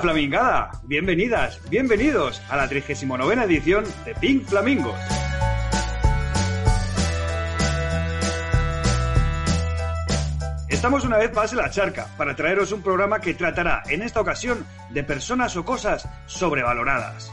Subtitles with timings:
[0.00, 0.72] Flamingada.
[0.84, 4.98] Bienvenidas, bienvenidos a la 39 edición de Pink Flamingos.
[10.68, 14.20] Estamos una vez más en la charca para traeros un programa que tratará en esta
[14.20, 17.32] ocasión de personas o cosas sobrevaloradas.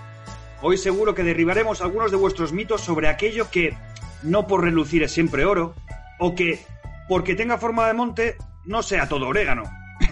[0.62, 3.76] Hoy seguro que derribaremos algunos de vuestros mitos sobre aquello que
[4.22, 5.76] no por relucir es siempre oro
[6.20, 6.66] o que
[7.10, 9.64] porque tenga forma de monte no sea todo orégano.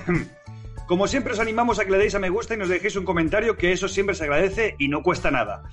[0.92, 3.06] Como siempre os animamos a que le deis a me gusta y nos dejéis un
[3.06, 5.64] comentario, que eso siempre se agradece y no cuesta nada.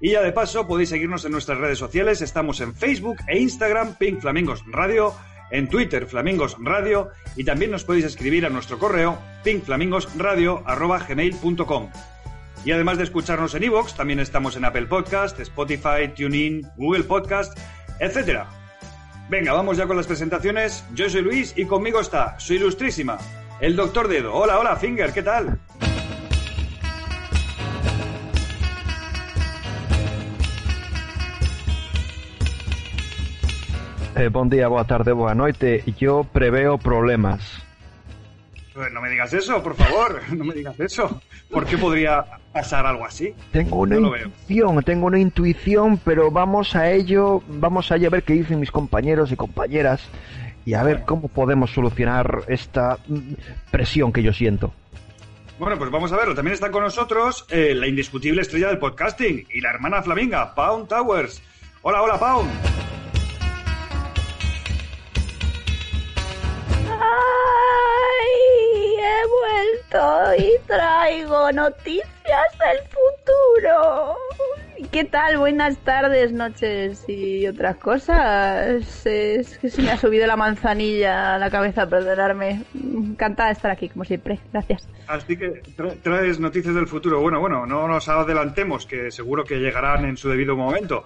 [0.00, 3.94] Y ya de paso podéis seguirnos en nuestras redes sociales, estamos en Facebook e Instagram,
[3.94, 5.14] Pink Flamingos Radio,
[5.52, 11.90] en Twitter Flamingos Radio y también nos podéis escribir a nuestro correo pinkflamingosradio.gmail.com.
[12.64, 17.56] Y además de escucharnos en iVoox, también estamos en Apple Podcast, Spotify, TuneIn, Google Podcast,
[18.00, 18.40] etc.
[19.30, 20.84] Venga, vamos ya con las presentaciones.
[20.94, 23.18] Yo soy Luis y conmigo está su ilustrísima,
[23.60, 24.34] el doctor Dedo.
[24.34, 25.58] Hola, hola, Finger, ¿qué tal?
[34.16, 35.84] Eh, bon día, boa tarde, boa noite.
[35.98, 37.62] Yo preveo problemas.
[38.74, 41.20] Pues no me digas eso, por favor, no me digas eso.
[41.50, 43.34] ¿Por qué podría pasar algo así?
[43.52, 48.10] Tengo una No intuición, tengo una intuición, pero vamos a ello, vamos a ello a
[48.10, 50.00] ver qué dicen mis compañeros y compañeras
[50.68, 53.32] y a ver cómo podemos solucionar esta mm,
[53.70, 54.74] presión que yo siento.
[55.58, 56.34] Bueno, pues vamos a verlo.
[56.34, 60.88] También está con nosotros eh, la indiscutible estrella del podcasting y la hermana flaminga, Pound
[60.88, 61.42] Towers.
[61.80, 62.50] Hola, hola, Pound.
[69.90, 72.06] He vuelto y traigo noticias
[72.58, 74.16] del futuro.
[74.92, 75.38] ¿Qué tal?
[75.38, 79.06] Buenas tardes, noches y otras cosas.
[79.06, 82.62] Es que se me ha subido la manzanilla a la cabeza, perdonarme.
[82.74, 84.38] Encantada de estar aquí, como siempre.
[84.52, 84.88] Gracias.
[85.08, 87.20] Así que tra- traes noticias del futuro.
[87.20, 91.04] Bueno, bueno, no nos adelantemos, que seguro que llegarán en su debido momento.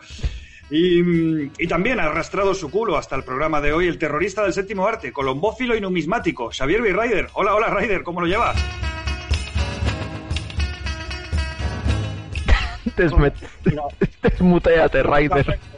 [0.74, 4.54] Y, y también ha arrastrado su culo hasta el programa de hoy el terrorista del
[4.54, 7.28] séptimo arte, colombófilo y numismático, Xavier Ryder.
[7.34, 8.56] Hola, hola, Ryder, ¿cómo lo llevas?
[14.22, 15.58] Desmuteate, Raider.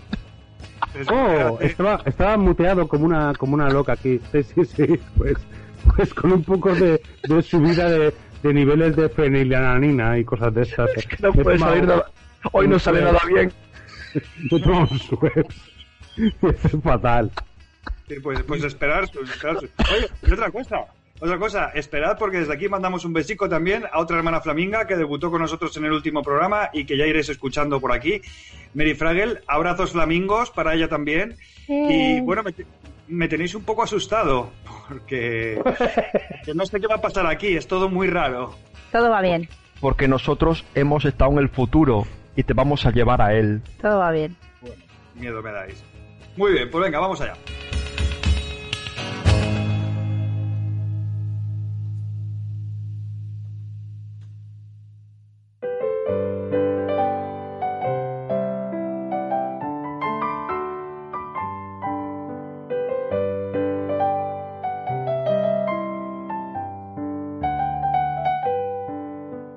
[1.10, 4.20] Oh, estaba, estaba muteado como una, como una loca aquí.
[4.30, 5.00] Sí, sí, sí.
[5.18, 5.34] Pues,
[5.96, 10.62] pues con un poco de, de subida de, de niveles de fenilanina y cosas de
[10.62, 10.88] esas.
[10.94, 12.06] Es que no Me he puede tomado- salir nada.
[12.52, 13.52] Hoy no sale nada bien.
[14.50, 15.56] He tomado un Schweppes.
[16.42, 17.30] Es fatal.
[18.08, 19.56] Sí, pues, pues esperar, pues esperar.
[19.56, 20.86] Oye, y otra cosa,
[21.20, 24.96] otra cosa, esperad porque desde aquí mandamos un besico también a otra hermana flaminga que
[24.96, 28.20] debutó con nosotros en el último programa y que ya iréis escuchando por aquí.
[28.74, 31.36] Mary Fragel, abrazos flamingos para ella también.
[31.66, 32.54] Y bueno, me,
[33.08, 34.50] me tenéis un poco asustado
[34.88, 38.54] porque, porque no sé qué va a pasar aquí, es todo muy raro.
[38.92, 39.48] Todo va bien,
[39.80, 42.06] Porque nosotros hemos estado en el futuro
[42.36, 43.62] y te vamos a llevar a él.
[43.80, 44.36] todo va bien.
[45.14, 45.84] Miedo me dais.
[46.36, 47.34] Muy bien, pues venga, vamos allá.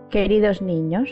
[0.09, 1.09] Queridos niños,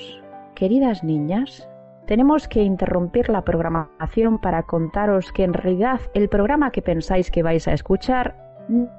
[0.55, 1.69] queridas niñas,
[2.07, 7.43] tenemos que interrumpir la programación para contaros que en realidad el programa que pensáis que
[7.43, 8.35] vais a escuchar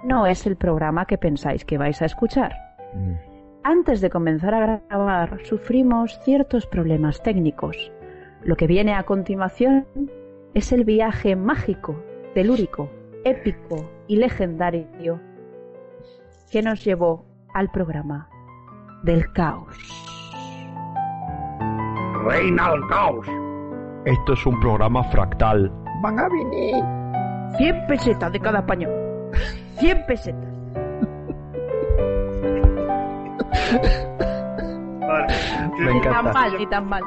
[0.04, 2.52] no es el programa que pensáis que vais a escuchar.
[3.62, 7.92] Antes de comenzar a grabar sufrimos ciertos problemas técnicos.
[8.42, 9.86] Lo que viene a continuación
[10.54, 12.00] es el viaje mágico,
[12.34, 12.90] telúrico,
[13.24, 15.20] épico y legendario
[16.50, 18.28] que nos llevó al programa
[19.02, 20.15] del caos.
[22.28, 23.26] Reina del caos.
[24.04, 25.70] Esto es un programa fractal.
[26.02, 26.74] Van a venir
[27.56, 28.88] 100 pesetas de cada paño.
[29.78, 30.52] 100 pesetas.
[35.00, 35.34] Vale.
[35.78, 36.32] Me Ni tan encanta.
[36.32, 37.02] mal, ni tan mal.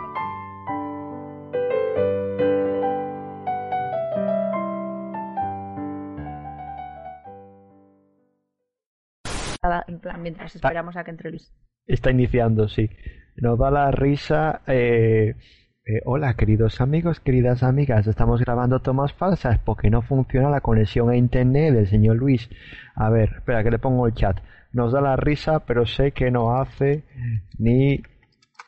[9.88, 11.52] En plan, mientras esperamos a que entre Luis.
[11.86, 12.90] Está iniciando, sí.
[13.42, 14.62] Nos da la risa.
[14.68, 15.36] eh,
[15.86, 18.06] eh, hola, queridos amigos, queridas amigas.
[18.06, 22.50] Estamos grabando tomas falsas porque no funciona la conexión a internet del señor Luis.
[22.96, 24.38] A ver, espera que le pongo el chat.
[24.72, 27.04] Nos da la risa, pero sé que no hace
[27.58, 28.04] ni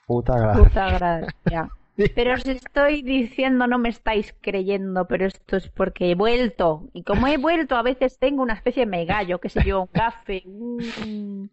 [0.07, 0.63] puta gracia.
[0.63, 1.69] Puta gracia.
[2.15, 6.89] Pero os estoy diciendo, no me estáis creyendo, pero esto es porque he vuelto.
[6.93, 9.87] Y como he vuelto, a veces tengo una especie de megallo, qué sé yo, un
[9.87, 11.51] café, un,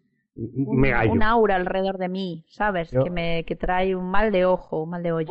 [0.65, 2.91] un, Me un aura alrededor de mí, ¿sabes?
[2.91, 5.27] Yo- Que me que trae un mal de ojo, un mal de hoyo.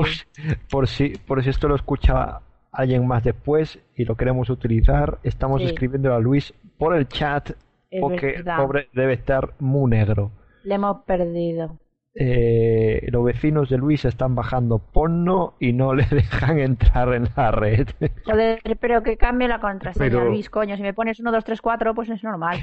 [0.70, 2.40] Por si, por si esto lo escucha
[2.72, 5.68] alguien más después y lo queremos utilizar, estamos Sí.
[5.68, 7.50] escribiendo a Luis por el chat
[7.90, 8.58] Es porque el verdad.
[8.58, 10.30] pobre debe estar muy negro.
[10.64, 11.78] Le hemos perdido.
[12.20, 17.50] Eh, los vecinos de Luis están bajando porno y no le dejan entrar en la
[17.52, 17.88] red.
[18.24, 20.76] Joder, pero que cambie la contraseña, Pero- Luis, coño.
[20.76, 22.58] Si me pones 1, 2, 3, 4, pues es normal.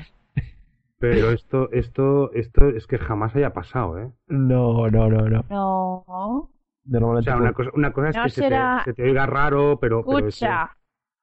[0.98, 4.12] Pero esto, esto, esto es que jamás haya pasado, ¿eh?
[4.28, 5.46] No, no, no, no.
[5.50, 6.04] No.
[6.08, 6.50] O
[6.86, 9.80] Normalmente sea, una cosa, una cosa es No que se te, se te oiga raro,
[9.80, 10.00] pero...
[10.00, 10.76] Escucha.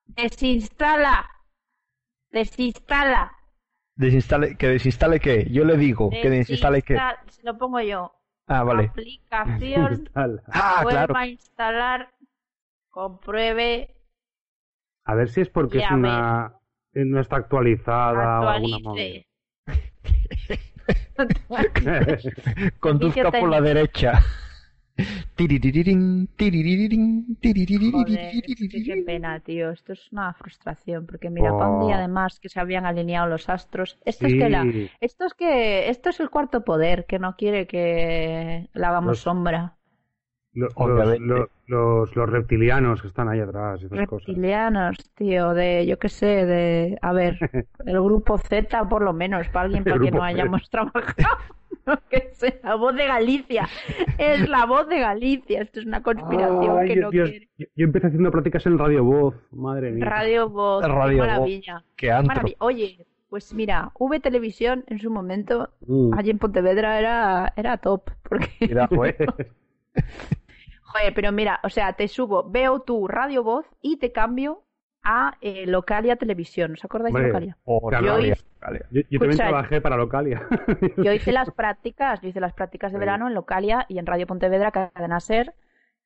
[0.06, 1.30] Desinstala.
[2.30, 3.32] Desinstala.
[3.96, 5.46] desinstale, que desinstale qué.
[5.50, 6.98] Yo le digo que desinstale qué.
[7.28, 8.12] Se lo pongo yo.
[8.48, 8.88] Ah, vale.
[8.88, 10.10] Aplicación.
[10.14, 11.16] Ah, vuelva claro.
[11.16, 12.12] a instalar.
[12.90, 13.94] Compruebe.
[15.04, 16.58] A ver si es porque es una...
[16.92, 18.94] eh, No está actualizada o alguna.
[22.80, 24.20] Conduzca por la derecha.
[27.92, 28.42] Joder,
[28.84, 29.70] qué pena, tío.
[29.70, 31.06] Esto es una frustración.
[31.06, 31.90] Porque mira, Oh.
[31.92, 33.98] además que se habían alineado los astros.
[34.04, 34.64] Esto es que la.
[35.00, 39.20] Esto es que esto es el cuarto poder que no quiere que le hagamos Los-
[39.20, 39.74] sombra.
[40.54, 41.20] Lo- Los, Obviamente.
[41.20, 44.26] los, los, los reptilianos que están ahí atrás y esas cosas.
[44.26, 47.38] Reptilianos, tío, de yo qué sé, de a ver,
[47.86, 50.24] el grupo Z por lo menos, para alguien para El que no Z.
[50.26, 51.12] hayamos trabajado.
[51.84, 53.68] No, que sé, la voz de Galicia.
[54.16, 55.62] Es la voz de Galicia.
[55.62, 57.48] Esto es una conspiración Ay, que no Dios, quiere.
[57.58, 60.04] yo, yo empecé haciendo prácticas en Radio Voz, madre mía.
[60.04, 61.26] Radio Voz, qué Radio Voz.
[61.26, 61.82] maravilla.
[61.96, 62.28] Qué antro.
[62.36, 62.56] Maravilla.
[62.60, 66.14] Oye, pues mira, V Televisión en su momento, Mm.
[66.16, 68.10] allí en Pontevedra era, era top.
[68.28, 68.46] Porque.
[70.92, 74.64] Joder, pero mira, o sea, te subo, veo tu radio voz y te cambio
[75.02, 76.72] a eh, Localia Televisión.
[76.72, 77.22] ¿Os acordáis de.
[77.22, 77.56] Localia?
[77.64, 78.44] Oh, Localia, yo hice-.
[78.90, 80.46] Yo, yo también trabajé para Localia.
[80.98, 84.26] Yo hice las prácticas, yo hice las prácticas de verano en Localia y en Radio
[84.26, 85.54] Pontevedra, Cadena Ser,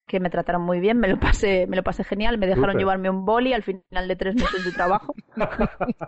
[0.06, 3.10] que me trataron muy bien, me lo pasé, me lo pasé genial, me dejaron llevarme
[3.10, 5.16] un boli al final de tres meses de trabajo.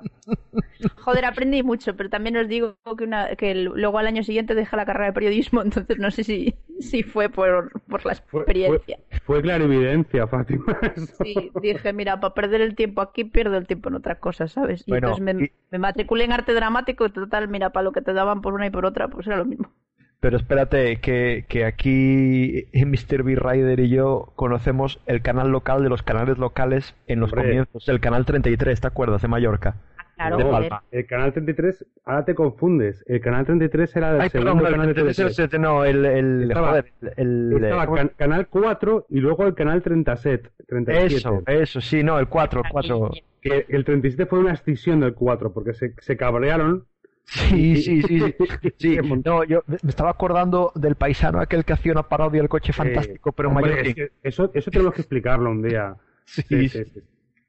[0.96, 4.76] Joder, aprendí mucho, pero también os digo que, una, que luego al año siguiente dejé
[4.76, 8.98] la carrera de periodismo, entonces no sé si, si fue por, por la Fue- experiencia.
[9.20, 10.64] Fue, fue clarividencia, Fátima.
[10.96, 11.14] eso.
[11.22, 14.82] Sí, dije, mira, para perder el tiempo aquí, pierdo el tiempo en otra cosa, ¿sabes?
[14.86, 17.92] Y Bueno, entonces me, y- me matriculé en arte dramático y total, mira, para lo
[17.92, 19.72] que te daban por una y por otra, pues era lo mismo.
[20.20, 23.22] Pero espérate, que, que aquí en Mr.
[23.22, 23.36] B.
[23.36, 27.48] Rider y yo conocemos el canal local de los canales locales en los Hombre.
[27.48, 27.88] comienzos.
[27.88, 29.22] El canal 33, ¿te acuerdas?
[29.22, 29.76] De Mallorca.
[30.16, 30.72] Claro, No, joder.
[30.90, 33.04] el canal 33, ahora te confundes.
[33.06, 35.46] El canal 33 era el Ay, segundo perdón, canal de 33, televisión.
[35.46, 39.54] ese, no, el, el, Estaba- joder, el, el- Estaba can- canal 4 y luego el
[39.54, 40.50] canal 37.
[40.66, 41.14] 37.
[41.14, 43.10] eso, eso, sí, no, el 4, el 4.
[43.40, 46.84] Que el 37 fue una escisión del 4 porque se, se cabrearon.
[47.50, 48.72] Sí, sí, sí, sí.
[48.78, 48.98] sí.
[49.24, 53.32] No, yo me estaba acordando del paisano aquel que hacía una parodia del coche fantástico,
[53.32, 53.90] pero en Hombre, mallorquín.
[54.04, 55.94] es que eso, eso tenemos que explicarlo un día.
[56.24, 56.84] Sí, Sí, sí.
[56.86, 57.00] sí.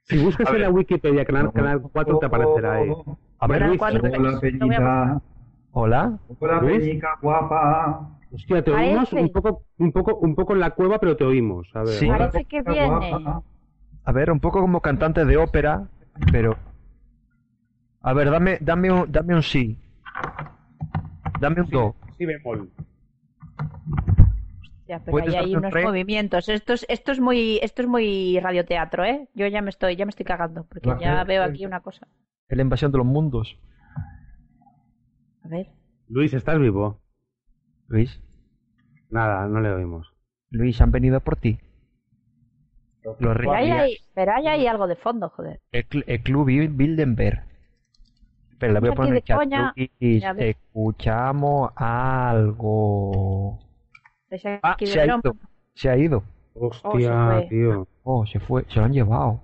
[0.03, 2.89] Si buscas en la Wikipedia canal, canal 4 te aparecerá ahí.
[3.39, 5.21] A ver, Luis, pero- Hola, Peñita.
[5.71, 6.19] Hola.
[6.39, 6.59] Hola.
[6.61, 8.09] Peñica, guapa.
[8.33, 8.91] Hostia, te Parece.
[8.91, 11.69] oímos un poco, un poco, un poco en la cueva, pero te oímos.
[11.73, 12.05] A ver.
[12.07, 12.87] Parece que viene.
[13.11, 13.43] guapa.
[14.03, 15.87] A ver, un poco como cantante de ópera,
[16.31, 16.57] pero...
[18.01, 19.77] A ver, dame, dame, un, dame un sí.
[21.39, 21.95] Dame un do.
[22.17, 22.69] Sí, bemol.
[24.87, 25.83] Ya, pero ¿Puedes ahí hay unos re?
[25.83, 26.49] movimientos.
[26.49, 29.27] Esto es, esto es muy, esto es muy radioteatro, ¿eh?
[29.35, 32.07] Yo ya me estoy, ya me estoy cagando, porque ya veo aquí una cosa.
[32.47, 33.57] Es la invasión de los mundos.
[35.43, 35.67] A ver.
[36.07, 36.99] Luis, ¿estás vivo?
[37.87, 38.19] Luis,
[39.11, 40.11] Nada, no le oímos.
[40.51, 41.59] Luis, han venido por ti.
[43.03, 45.59] Los Pero hay, pero hay ahí algo de fondo, joder.
[45.71, 47.43] El, el club Bil- Bilderberg.
[48.59, 50.37] Pero le voy a poner en el chat.
[50.37, 53.59] escuchamos algo.
[54.29, 55.21] ¿Estáis Ah, se ha ido.
[55.73, 56.23] Se ha ido.
[56.55, 57.47] Hostia, fue.
[57.49, 57.87] tío.
[58.03, 58.65] Oh, se fue.
[58.69, 59.39] Se lo han llevado.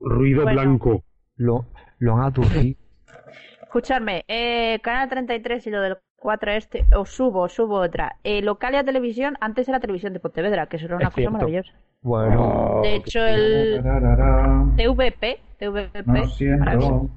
[0.00, 0.60] Ruido Bueno.
[0.62, 1.02] blanco.
[1.36, 1.66] Lo,
[1.98, 2.78] lo han aturdido.
[3.62, 8.16] Escuchadme, eh, Canal 33 y lo del cuatro este, o subo, subo otra.
[8.24, 11.32] Eh, Localia Televisión, antes era Televisión de Pontevedra, que eso era una Es cosa cierto.
[11.32, 11.72] maravillosa.
[12.00, 14.64] Bueno, De hecho, el Tararara.
[14.76, 16.58] TVP, TVP, No lo siento.
[16.64, 17.10] maravilloso.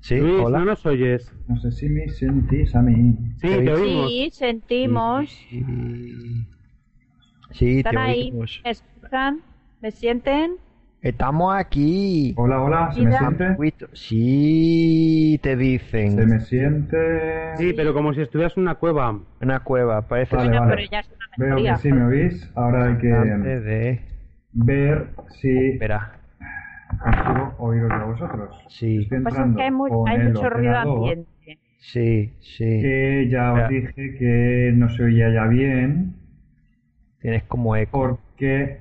[0.00, 0.58] Sí, Luis, hola.
[0.60, 1.32] no nos oyes.
[1.48, 3.16] No sé si me sentís a mí.
[3.40, 4.10] Sí, te oímos.
[4.10, 5.30] Sí, sentimos.
[5.30, 6.46] Sí,
[7.52, 8.30] sí, te ¿Están ahí?
[8.30, 8.60] oímos.
[8.64, 9.40] ¿Me escuchan?
[9.80, 10.56] ¿Me sienten?
[11.02, 12.34] Estamos aquí.
[12.36, 13.56] Hola, hola, ¿se me siente?
[13.92, 16.16] Sí, te ¿Se dicen.
[16.28, 16.96] me siente?
[17.56, 19.20] Sí, pero como si estuvieras en una cueva.
[19.40, 20.76] Una cueva, parece Vale, Bueno, vale.
[20.76, 22.50] pero ya es una Veo que sí me oís.
[22.56, 24.00] Ahora hay antes que de...
[24.52, 26.15] ver si Espera,
[27.02, 28.64] consigo oíros a vosotros.
[28.68, 31.58] sí, Estoy Lo que pasa es entrando que hay, mucho ruido ambiente.
[31.78, 32.64] sí, sí.
[32.82, 36.14] Que ya os dije que no se oía ya bien.
[37.20, 37.98] Tienes como eco.
[37.98, 38.78] Porque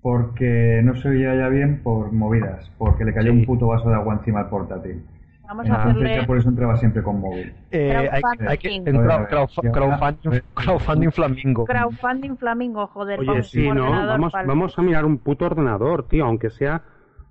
[0.00, 3.38] porque no se oía ya bien por movidas, porque le cayó Sí.
[3.38, 5.02] un puto vaso de agua encima al portátil.
[5.48, 5.74] Vamos Ah.
[5.74, 6.24] a hacerle...
[6.26, 7.52] por eso entraba siempre con móvil.
[7.70, 8.68] Eh, hay, hay que...
[8.68, 8.94] Crowdfunding.
[8.94, 11.64] en crowd- A ver, crowdf- ya- crowdfunding, crowdfunding flamingo.
[11.64, 13.20] Crowdfunding Flamingo, joder.
[13.20, 13.90] Oye, vamos, sí, ¿no?
[13.90, 16.82] Vamos, pa'l- vamos a mirar un puto ordenador, tío, aunque sea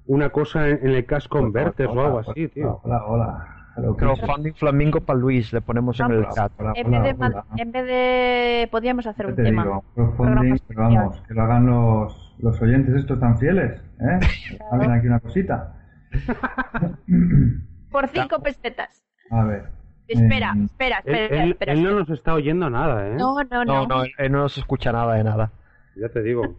[0.08, 2.80] una cosa en, en el Cash Converters o algo así, tío.
[2.84, 3.54] Hola, hola.
[3.98, 6.36] Crowdfunding flamingo para Luis, le ponemos en el Vamos.
[6.36, 6.52] chat.
[6.58, 8.68] Hola, En hola, vez, de, en vez de...
[8.72, 9.62] Podríamos hacer un te tema.
[9.64, 14.20] digo, crowdfunding, pero vamos, que lo hagan los, los oyentes estos tan fieles, ¿eh?
[14.72, 15.76] Hagan aquí una cosita.
[17.92, 19.04] Por cinco pesetas.
[19.32, 19.70] A ver.
[20.08, 21.74] Espera, em, espera, Él, espera, él- espera.
[21.74, 23.16] él no nos está oyendo nada, ¿eh?
[23.16, 23.88] No, no, No, no.
[23.88, 25.52] no, él no se escucha nada de nada.
[25.96, 26.56] Ya te digo.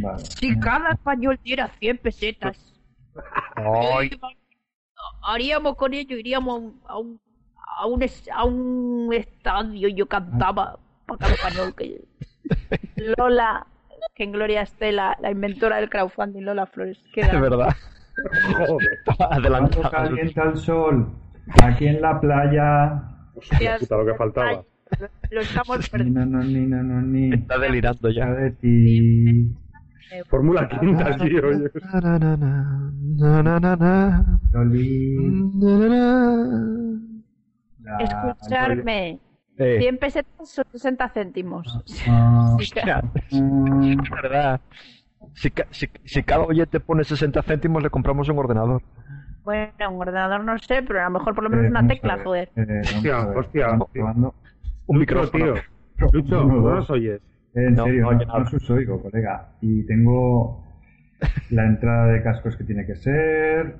[0.00, 0.18] vale.
[0.24, 2.72] Si cada español diera 100 pesetas,
[3.54, 4.10] Ay,
[5.22, 7.20] haríamos con ello, iríamos a un,
[7.78, 12.02] a un, es- a un estadio y yo cantaba para cada español que
[13.16, 13.66] Lola,
[14.14, 16.98] que en Gloria esté la, la inventora del crowdfunding, Lola Flores.
[17.12, 17.38] Queda.
[17.40, 17.74] verdad.
[18.66, 18.98] Joder.
[19.30, 19.90] Adelantado.
[19.90, 21.12] calienta el sol,
[21.62, 23.02] aquí en la playa.
[23.34, 24.64] Hostia puta, lo que faltaba.
[25.30, 26.24] Lo estamos perdiendo.
[26.24, 27.34] no, no, no, no.
[27.34, 28.26] Está delirando ya.
[28.26, 29.52] de ti.
[30.28, 31.42] Fórmula quinta, tío.
[38.00, 39.20] Escucharme.
[39.58, 41.66] Eh, 100 pesetas son 60 céntimos.
[42.08, 44.60] Ah, Sí, que- hostia, mm, es verdad.
[45.36, 48.82] Si, si, si cada oyente pone 60 céntimos, le compramos un ordenador.
[49.44, 52.16] Bueno, un ordenador no sé, pero a lo mejor por lo menos eh, una tecla,
[52.16, 52.48] ver, joder.
[52.56, 53.72] eh, Hostia, hostia.
[53.72, 55.44] Un Lucho, micrófono.
[55.54, 55.62] tío.
[56.12, 57.20] Lucho, no nos oyes.
[57.54, 59.52] Eh, En No, serio, no no, os oigo, colega.
[59.60, 60.64] Y tengo
[61.50, 63.76] la entrada de cascos que tiene que ser.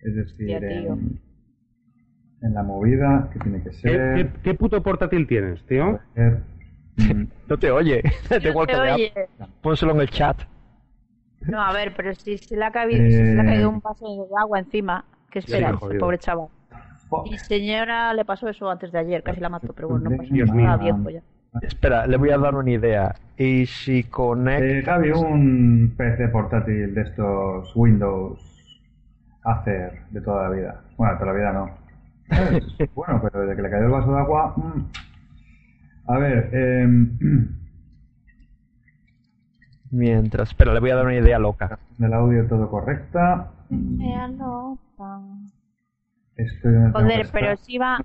[0.00, 1.20] Es decir, en,
[2.42, 4.14] en la movida que tiene que ¿Qué, ser.
[4.14, 5.98] qué, qué puto portátil tienes, tío?
[6.14, 6.40] Joder,
[7.48, 8.02] No te oye.
[8.30, 9.12] Da No igual te oye.
[9.62, 10.36] Pónselo en el chat.
[11.42, 13.46] No, a ver, pero si se le ha caído, si se le ha Eh.
[13.46, 16.00] caído un vaso de agua encima, ¿qué espera Sí, ese jodido.
[16.00, 16.48] pobre chaval?
[17.08, 17.30] fuck.
[17.30, 20.32] Mi señora le pasó eso antes de ayer, casi la mató, pero bueno, no pasó
[20.34, 20.94] Dios nada mío.
[20.96, 21.20] viejo ya.
[21.62, 23.14] Espera, le voy a dar una idea.
[23.38, 24.94] Y si Eh, conecta...
[24.94, 28.40] Javi, un PC portátil de estos Windows
[29.44, 30.80] Acer de toda la vida.
[30.96, 31.70] Bueno, de toda la vida no.
[32.96, 34.54] Bueno, pero desde que le cayó el vaso de agua.
[34.56, 34.80] mm.
[36.08, 36.86] A ver, eh,
[39.90, 40.48] Mientras...
[40.50, 41.78] Espera, le voy a dar una idea loca.
[41.98, 43.50] del audio todo correcta.
[43.70, 45.46] Me anotan.
[46.36, 48.04] Estoy Joder, pero si va...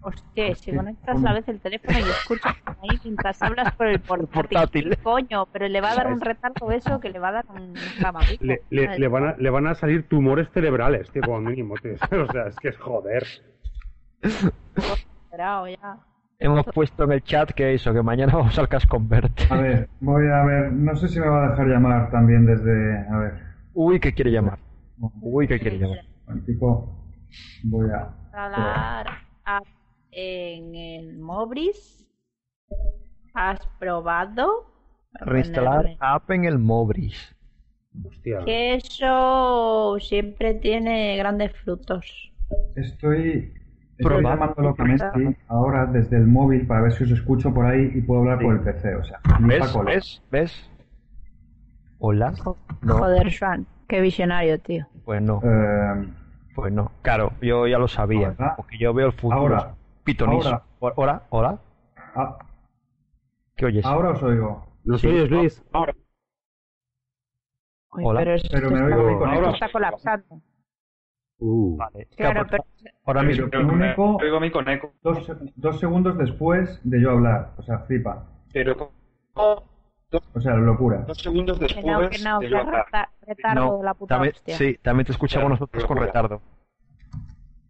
[0.00, 3.98] Hostia, si conectas a la vez el teléfono y escuchas ahí mientras hablas por el
[4.06, 4.28] portátil.
[4.32, 4.90] portátil.
[4.90, 7.46] ¿Qué Coño, pero le va a dar un retardo eso que le va a dar
[7.50, 8.44] un camabico.
[8.44, 11.94] Le, le- le van a, le van a salir tumores cerebrales, tío, como mínimo, tío.
[12.22, 13.26] O sea, es que es joder.
[14.22, 15.98] Ya.
[16.38, 19.50] Hemos puesto en el chat que eso, que mañana vamos al Casconvert.
[19.50, 20.72] A ver, voy a ver.
[20.72, 22.98] No sé si me va a dejar llamar también desde.
[23.08, 24.58] A ver, Uy, ¿qué quiere llamar?
[25.20, 26.04] Uy, ¿qué quiere llamar?
[26.28, 26.96] un tipo.
[27.64, 28.14] Voy a.
[28.24, 29.06] instalar
[29.44, 29.66] app
[30.12, 32.06] en el Mobris.
[33.34, 34.66] ¿Has probado?
[35.20, 37.34] Reinstalar app en el Mobris.
[38.04, 38.44] Hostia.
[38.44, 42.32] Que eso siempre tiene grandes frutos.
[42.76, 43.52] Estoy.
[43.98, 45.04] Estoy llamando locamente
[45.48, 48.54] ahora desde el móvil para ver si os escucho por ahí y puedo hablar por
[48.54, 48.94] el PC.
[48.96, 49.74] O sea, ¿Ves?
[49.84, 50.22] ¿Ves?
[50.30, 50.70] ¿Ves?
[51.98, 52.34] ¿Hola?
[52.82, 54.86] No, Joder, Juan, qué visionario, tío.
[55.04, 56.08] pues no, Eh,
[56.54, 56.90] pues no.
[57.02, 58.54] Claro, yo ya lo sabía, Ahora.
[58.56, 59.40] porque yo veo el futuro.
[59.40, 59.74] Ahora.
[60.04, 60.60] Pitonizo.
[60.78, 61.58] Hola, hola.
[62.14, 62.36] ah,
[63.56, 63.84] ¿Qué oyes?
[63.86, 64.66] ahora os oigo.
[64.84, 65.06] ¿Nos Sí.
[65.08, 65.64] oyes, Luis?
[67.92, 68.20] Uy, Hola.
[68.20, 69.54] Pero, esto Pero me oigo conectado.
[69.54, 70.42] está colapsando.
[71.38, 71.76] Uh.
[71.76, 72.08] Vale.
[72.16, 72.64] Claro, pero
[73.04, 73.48] ahora mismo.
[73.50, 74.92] Pero con un eco Oigo mi con eco.
[75.02, 77.50] dos, dos segundos después de yo hablar.
[77.58, 78.24] O sea, flipa.
[78.52, 78.90] Pero
[79.34, 80.98] O sea, locura.
[81.06, 84.56] dos segundos que no, que no, que reta- retardo No, de la puta también, hostia.
[84.56, 86.06] sí, también te escuchamos Claro, nosotros con locura.
[86.06, 86.42] retardo.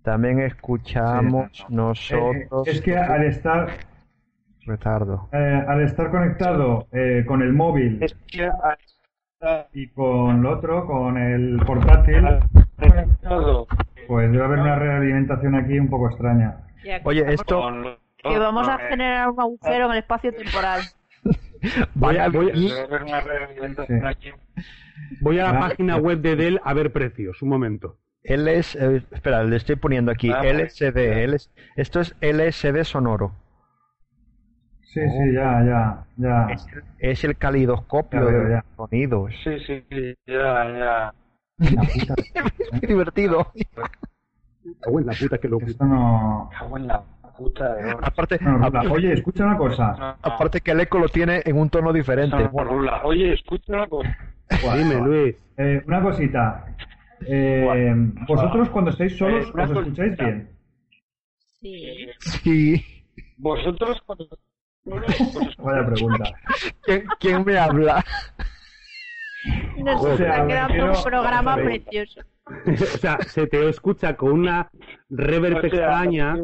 [0.03, 2.69] También escuchamos nosotros.
[2.69, 3.69] Eh, es que al estar
[4.65, 5.29] retardo.
[5.33, 8.05] Eh, al estar conectado eh, con el móvil
[9.73, 12.25] y con lo otro, con el portátil,
[14.07, 16.57] pues debe haber una realimentación aquí un poco extraña.
[17.05, 20.83] Oye, esto que vamos a generar un agujero en el espacio temporal.
[21.95, 22.53] voy a, voy
[25.21, 27.99] voy a la página web de Dell a ver precios, un momento.
[28.25, 31.25] LS, eh, espera, le estoy poniendo aquí Ah, LSD.
[31.29, 33.33] LS, esto es LSD sonoro.
[34.83, 36.47] Sí, sí, ya, ya, ya.
[36.53, 36.67] Es,
[36.99, 39.33] es el calidoscopio Ya veo, de sonidos.
[39.45, 41.15] Sí, sí, sí, ya, ya.
[41.59, 42.15] La puta.
[42.81, 43.53] Qué divertido.
[44.81, 46.51] Cago en la puta que lo Esto no...
[46.59, 47.03] Cago en la
[47.37, 48.01] puta de oro.
[48.03, 48.67] Aparte, no rula.
[48.67, 50.17] aparte, Oye, escucha una cosa.
[50.23, 52.37] aparte que el eco lo tiene en un tono diferente.
[52.53, 53.03] No, Rula.
[53.05, 54.17] Oye, escucha una cosa.
[54.77, 55.37] Dime, Luis.
[55.57, 56.77] Eh, una cosita.
[57.27, 57.95] Eh,
[58.29, 60.51] vosotros cuando estáis solos Eh, una os escucháis bien.
[61.61, 62.07] Sí.
[62.21, 62.85] Sí.
[63.39, 64.29] Vosotros cuando...
[65.59, 66.25] Vaya pregunta.
[66.83, 68.05] ¿Quién, quién me habla?
[69.79, 72.21] Nos O sea, refiero- un programa a precioso.
[72.67, 74.71] o sea, se te escucha con una
[75.11, 76.37] reverb O sea, extraña.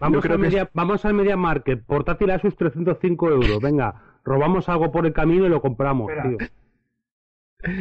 [0.00, 3.60] Vamos, que media, vamos al Media Market, portátil a sus 305 euros.
[3.60, 3.94] Venga,
[4.24, 6.28] robamos algo por el camino y lo compramos, Espera.
[6.36, 6.38] tío.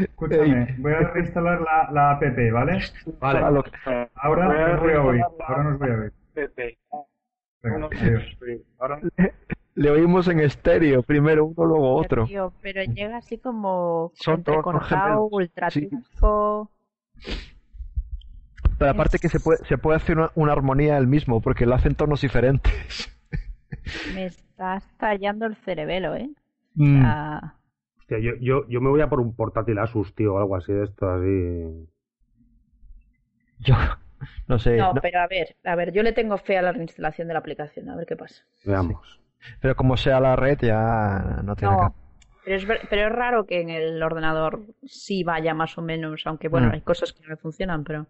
[0.04, 2.22] Escúchame, voy a reinstalar la, la app,
[2.54, 2.80] ¿vale?
[3.20, 3.40] Vale.
[3.40, 5.22] A Ahora Voy a os voy a oír.
[5.22, 6.14] reinstalar la- Ahora no os voy a oír.
[6.34, 6.78] Pepe.
[7.64, 8.24] Venga, adiós.
[8.40, 9.00] Sí, Ahora
[9.76, 12.26] Le oímos en estéreo, primero uno, luego otro.
[12.26, 15.90] Tío, pero llega así como Son entrecortado, tonos ultra Sí.
[18.78, 21.76] Pero aparte que se puede, se puede hacer una, una armonía el mismo, porque lo
[21.76, 23.10] hacen tonos diferentes.
[24.14, 26.30] Me está estallando el cerebelo, ¿eh?
[26.76, 27.06] Mm.
[28.00, 30.74] Hostia, yo, yo, yo me voy a por un portátil Asus, tío, o algo así
[30.74, 31.88] de esto, así.
[33.60, 33.76] Yo
[34.48, 36.72] no sé, no, no- pero a ver, a ver, yo le tengo fe a la
[36.72, 38.44] reinstalación de la aplicación, a ver qué pasa.
[38.66, 39.20] Veamos.
[39.60, 41.96] Pero como sea la red ya no tiene No,
[42.44, 46.24] pero es, ver- pero es raro que en el ordenador sí vaya más o menos,
[46.26, 46.72] aunque bueno, Mm.
[46.72, 48.08] hay cosas que no me funcionan, pero...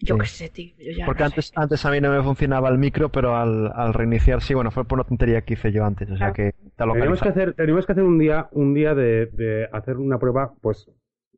[0.00, 0.20] Yo Sí.
[0.20, 1.52] qué sé, tío, yo ya Porque no antes, sé.
[1.56, 4.84] antes a mí no me funcionaba el micro, pero al, al reiniciar sí, bueno, fue
[4.84, 6.34] por una tontería que hice yo antes, o sea Claro.
[6.34, 9.96] que está Tenemos que hacer, tenemos que hacer un día, un día de, de hacer
[9.96, 10.88] una prueba, pues,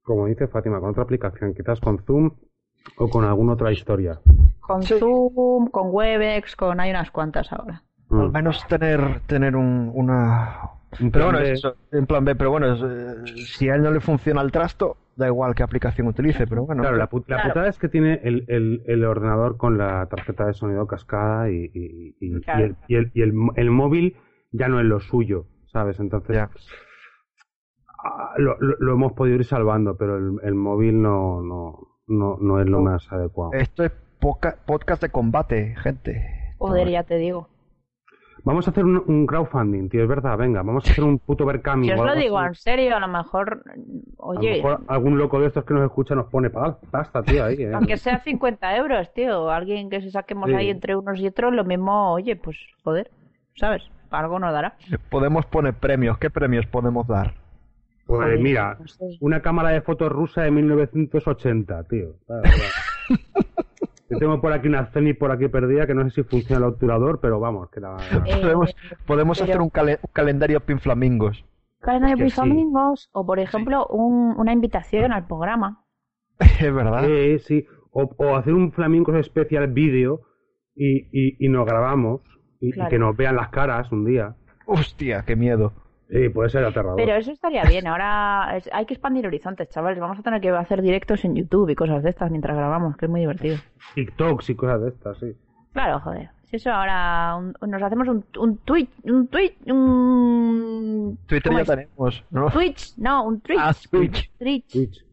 [0.03, 2.33] como dice Fátima, con otra aplicación, quizás con Zoom
[2.97, 4.21] o con alguna otra historia.
[4.61, 6.81] Con Zoom, con Webex, con...
[6.81, 7.83] hay unas cuantas ahora.
[8.11, 8.21] Mm.
[8.21, 10.61] Al menos tener, tener un, una...
[11.01, 11.53] Un Pero plan bueno, B.
[11.53, 14.51] eso, en plan B, pero bueno, es, eh, si a él no le funciona el
[14.51, 16.83] trasto, da igual qué aplicación utilice, pero bueno.
[16.83, 17.51] Claro, la, put- la Claro.
[17.51, 21.71] putada es que tiene el, el, el ordenador con la tarjeta de sonido cascada y,
[21.73, 22.65] y, y- y Claro.
[22.65, 23.23] el, y, el, y
[23.61, 24.17] el móvil
[24.51, 26.01] ya no es lo suyo, ¿sabes?
[26.01, 26.51] Entonces Ya.
[28.05, 32.37] ah, lo, lo- lo hemos podido ir salvando, pero el, el móvil no, no, no,
[32.41, 33.53] no es lo más adecuado.
[33.53, 36.55] Esto es poca- podcast de combate, gente.
[36.59, 37.49] Joder, ya te digo.
[38.45, 41.45] Vamos a hacer un, un crowdfunding, tío, es verdad, venga, vamos a hacer un puto
[41.45, 42.49] Berkami Si o os lo digo así.
[42.49, 43.85] en serio, a lo mejor, A lo
[44.17, 47.57] oye, mejor algún loco de estos que nos escucha nos pone pa- pasta, tío, ahí.
[47.63, 47.73] ¿eh?
[47.75, 50.55] aunque sea 50 euros, tío, alguien que se saquemos Sí.
[50.57, 53.11] ahí entre unos y otros, lo mismo, oye, pues joder,
[53.57, 53.83] ¿sabes?
[54.11, 54.75] Algo nos dará.
[55.11, 56.19] Podemos poner premios.
[56.19, 57.35] ¿Qué premios podemos dar?
[58.07, 59.05] Pues Joder, mira, no sé.
[59.21, 62.15] una cámara de fotos rusa de 1980, tío.
[62.27, 63.47] Claro, claro.
[64.11, 66.73] Yo tengo por aquí una Zenith por aquí perdida que no sé si funciona el
[66.73, 67.97] obturador, pero vamos, que la...
[68.27, 68.75] Eh, podemos
[69.07, 71.45] podemos pero- hacer un, cale- un calendario pinflamingos.
[71.81, 72.41] calendario que de sí.
[72.41, 75.85] amigos o por ejemplo un- una invitación al programa.
[76.61, 77.05] Es verdad.
[77.07, 77.67] Sí, sí.
[77.93, 80.21] O, o hacer un flamenco especial vídeo
[80.75, 82.21] y, y, y nos grabamos
[82.61, 84.37] y, que nos vean las caras un día.
[84.67, 85.73] Hostia, qué miedo.
[86.11, 86.97] Sí, puede ser aterrador.
[86.97, 87.87] Pero eso estaría bien.
[87.87, 90.01] Ahora es- hay que expandir horizontes, chavales.
[90.01, 93.07] Vamos a tener que hacer directos en YouTube y cosas de estas mientras grabamos, que
[93.07, 93.57] es muy divertido.
[93.95, 95.33] TikToks y cosas de estas, sí.
[95.73, 96.31] Claro, joder.
[96.45, 101.63] Si eso ahora un- nos hacemos un, un tweet, un tweet, un Twitter ¿cómo ya
[101.63, 101.69] es?
[101.69, 102.51] tenemos, ¿no?
[102.51, 103.61] Twitch, no, un Twitch.
[103.61, 104.31] Ah, Twitch.
[104.39, 104.67] Twitch.
[104.73, 105.05] Twitch.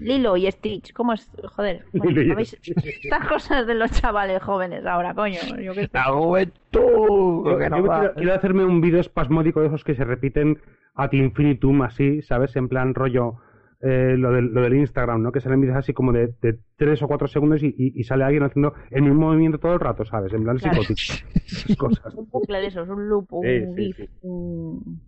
[0.00, 1.30] Lilo y Stitch, ¿cómo es?
[1.54, 1.84] Joder.
[1.92, 5.38] Estas cosas de los chavales jóvenes ahora, coño.
[5.62, 5.90] Yo qué sé.
[5.92, 7.46] La juventud.
[7.50, 10.58] Yo, que no yo quiero, quiero hacerme un vídeo espasmódico de esos que se repiten
[10.94, 12.56] ad infinitum, así, ¿sabes?
[12.56, 13.36] En plan rollo
[13.82, 15.32] eh, lo, del, lo del Instagram, ¿no?
[15.32, 18.24] Que salen vídeos así como de, de 3 o 4 segundos y, y- y sale
[18.24, 20.32] alguien haciendo el mismo movimiento todo el rato, ¿sabes?
[20.34, 20.82] En plan Claro.
[20.82, 21.76] psicótico.
[21.88, 22.14] Cosas.
[22.14, 24.08] Un bucle de esos, un loop, un Sí, sí, GIF, sí.
[24.22, 25.00] un-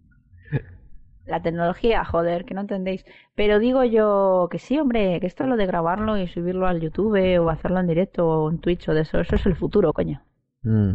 [1.26, 3.04] La tecnología, joder, que no entendéis.
[3.36, 6.80] Pero digo yo que sí, hombre, que esto es lo de grabarlo y subirlo al
[6.80, 9.92] YouTube o hacerlo en directo o en Twitch o de eso, eso es el futuro,
[9.92, 10.20] coño.
[10.62, 10.94] Mm.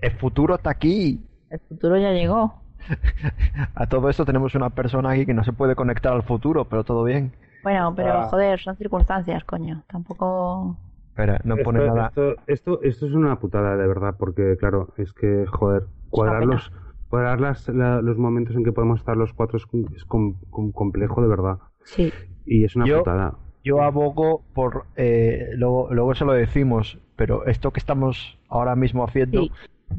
[0.00, 1.20] El futuro está aquí.
[1.50, 2.54] El futuro ya llegó.
[3.74, 6.84] A todo esto tenemos una persona aquí que no se puede conectar al futuro, pero
[6.84, 7.32] todo bien.
[7.62, 8.28] Bueno, pero Ah.
[8.28, 9.82] joder, son circunstancias, coño.
[9.86, 10.76] Tampoco.
[11.08, 12.08] Espera, no pone esto, nada.
[12.08, 16.54] Esto, esto, esto es una putada, de verdad, porque, claro, es que, joder, cuadrar, pena.
[16.54, 16.72] los,
[17.14, 20.72] cuadrar las, la- los momentos en que podemos estar los cuatro es, es com- com-
[20.72, 21.58] complejo, de verdad.
[21.84, 22.12] Sí.
[22.44, 23.34] Y es una Yo- putada.
[23.62, 29.04] Yo abogo por, eh, luego, luego se lo decimos, pero esto que estamos ahora mismo
[29.04, 29.52] haciendo, Sí.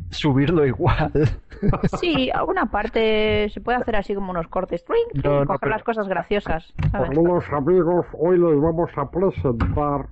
[0.09, 1.11] subirlo igual.
[2.01, 4.83] Sí, alguna parte se puede hacer así como unos cortes.
[4.83, 5.07] ¡tring!
[5.13, 5.23] ¡tring!
[5.25, 6.73] No, no, coger pero- las cosas graciosas.
[6.91, 7.09] ¿sabes?
[7.11, 10.07] Amigos, amigos, hoy les vamos a presentar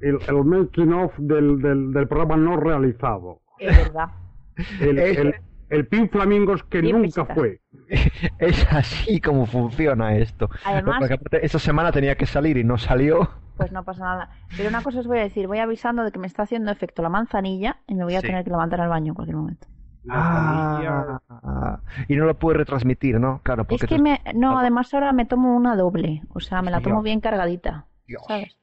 [0.00, 3.40] el, el making of del, del, del programa no realizado.
[3.58, 4.08] Es verdad.
[4.80, 5.34] El, Es- el,
[5.72, 7.60] el Pin Flamingos que Bien nunca fue.
[8.38, 10.48] es así como funciona esto.
[10.64, 13.28] Además- Porque aparte, esta semana tenía que salir y no salió.
[13.56, 14.30] Pues no pasa nada.
[14.56, 17.02] Pero una cosa os voy a decir, voy avisando de que me está haciendo efecto
[17.02, 18.26] la manzanilla y me voy a Sí.
[18.28, 19.66] tener que levantar al baño en cualquier momento.
[20.08, 23.40] Ah, y no lo puede retransmitir, ¿no?
[23.44, 24.20] Claro, porque Es que me...
[24.34, 26.22] No, además ahora me tomo una doble.
[26.34, 27.04] O sea, me la tomo Dios.
[27.04, 27.86] bien cargadita.
[28.06, 28.22] Dios.
[28.26, 28.56] ¿Sabes?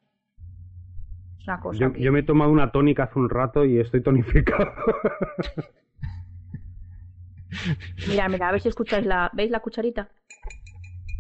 [1.39, 3.79] Es una cosa Yo, que- yo me he tomado una tónica hace un rato y
[3.79, 4.69] estoy tonificado.
[8.07, 9.29] Mira, mira, a ver si escucháis la...
[9.33, 10.09] ¿Veis la cucharita?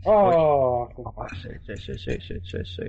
[0.03, 0.87] Oh,
[1.17, 2.83] Ah, sí, sí, sí, sí, sí, sí, sí.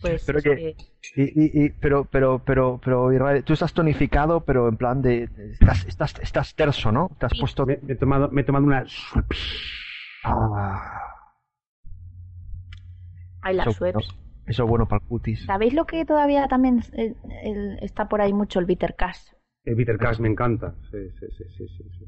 [0.00, 0.76] Pues Pero que- que-
[1.16, 5.28] Y, y, y- pero, pero, pero, pero, Israel, tú estás tonificado, pero en plan de,
[5.52, 7.10] estás, estás, estás terso, ¿no?
[7.18, 7.66] Te has puesto.
[7.66, 8.86] me, me he tomado, me he tomado una...
[10.22, 11.02] Ah,
[13.42, 14.00] Hay las eso, bueno,
[14.46, 15.44] eso es bueno para el cutis.
[15.46, 19.18] ¿Sabéis lo que todavía también eh, el- está por ahí mucho el bitter cash?
[19.64, 20.74] El Bitter Cash me encanta.
[20.90, 22.04] Sí, sí, sí, sí, sí, sí.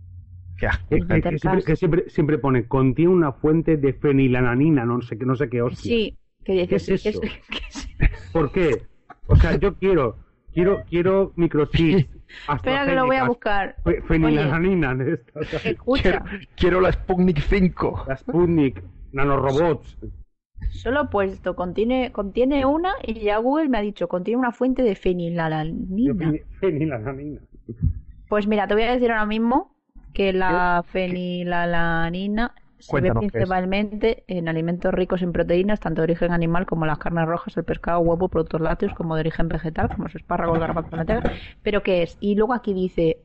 [0.63, 0.89] Qué asco.
[0.91, 1.67] Que, El que- que Bitter siempre, Cash.
[1.67, 5.61] que siempre, siempre pone, contiene una fuente de fenilananina, no sé, qué- no sé qué
[5.61, 5.83] hostia.
[5.91, 7.21] Sí, que dices, ¿Qué es que eso?
[7.51, 8.83] que es- ¿Por qué?
[9.27, 10.19] O sea, yo quiero,
[10.55, 12.07] quiero, quiero microchips.
[12.55, 13.75] Espera que lo voy a buscar.
[13.83, 14.97] fe- Fenilananina.
[15.65, 16.25] Escucha, Quiero,
[16.57, 18.05] quiero la Sputnik 5.
[18.07, 19.99] La Sputnik, nanorobots.
[20.71, 24.83] solo he puesto, contiene, contiene una y ya Google me ha dicho, contiene una fuente
[24.85, 26.15] de fenilalanina.
[26.15, 27.41] Feni- Fenilananina.
[28.29, 29.72] Pues mira, te voy a decir ahora mismo
[30.13, 36.33] que la fenilalanina se Cuéntanos ve principalmente en alimentos ricos en proteínas, tanto de origen
[36.33, 40.05] animal como las carnes rojas, el pescado, huevo, productos lácteos, como de origen vegetal, como
[40.05, 41.33] los espárragos, garbanzos, lentejas.
[41.63, 42.19] Pero ¿qué es?
[42.21, 43.19] Y luego aquí dice,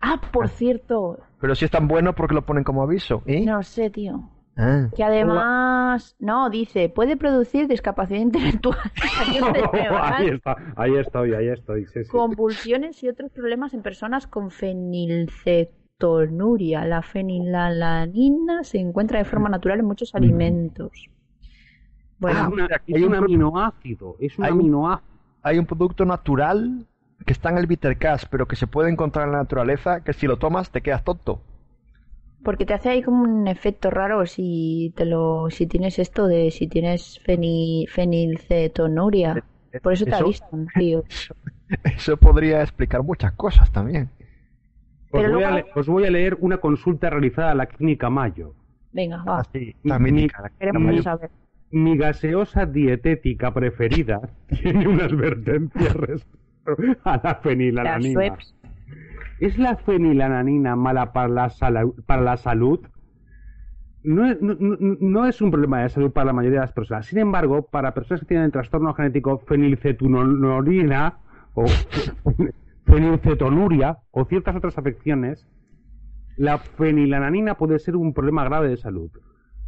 [0.00, 3.22] ah, por cierto, Pero si es tan bueno, ¿por qué lo ponen como aviso?
[3.26, 3.44] ¿Eh?
[3.44, 4.30] no sé, tío.
[4.56, 4.88] Ah.
[4.94, 8.78] Que además, no, dice, puede producir discapacidad intelectual,
[9.32, 11.86] cerebral, ahí está, ahí estoy, ahí estoy.
[11.86, 12.10] Sí, sí.
[12.10, 14.50] convulsiones y otros problemas en personas con
[16.00, 20.90] La fenilalanina se encuentra de forma natural en muchos alimentos.
[22.18, 25.10] Bueno, es hay un aminoácido, es un hay un- aminoácido.
[25.42, 26.86] Hay un producto natural
[27.24, 30.12] que está en el Bitter Cash, pero que se puede encontrar en la naturaleza, que
[30.12, 31.40] si lo tomas te quedas tonto.
[32.42, 36.50] porque te hace ahí como un efecto raro si te lo, si tienes esto de
[36.50, 39.44] si tienes feni- fenilcetonuria.
[39.82, 41.04] Por eso te Eso- avisan, tío.
[41.84, 44.08] Eso podría explicar muchas cosas también.
[45.12, 48.10] Os voy, a luego- le- os voy a leer una consulta realizada a la clínica
[48.10, 48.54] Mayo.
[48.92, 49.40] Venga, va.
[49.40, 51.02] Así, la mítica, la Queremos mítica.
[51.02, 51.30] saber.
[51.72, 54.20] Mi gaseosa dietética preferida
[54.62, 56.36] tiene una advertencia respecto
[57.04, 58.36] a la fenilalanina.
[59.38, 62.80] ¿Es la fenilalanina mala para la, sala- para la salud?
[64.02, 66.72] No es, no- no- no es un problema de salud para la mayoría de las
[66.72, 67.06] personas.
[67.06, 71.14] Sin embargo, para personas que tienen el trastorno genético fenilcetonurina
[71.54, 71.64] o
[72.90, 75.46] fenilcetonuria o ciertas otras afecciones,
[76.36, 79.10] la fenilalanina puede ser un problema grave de salud.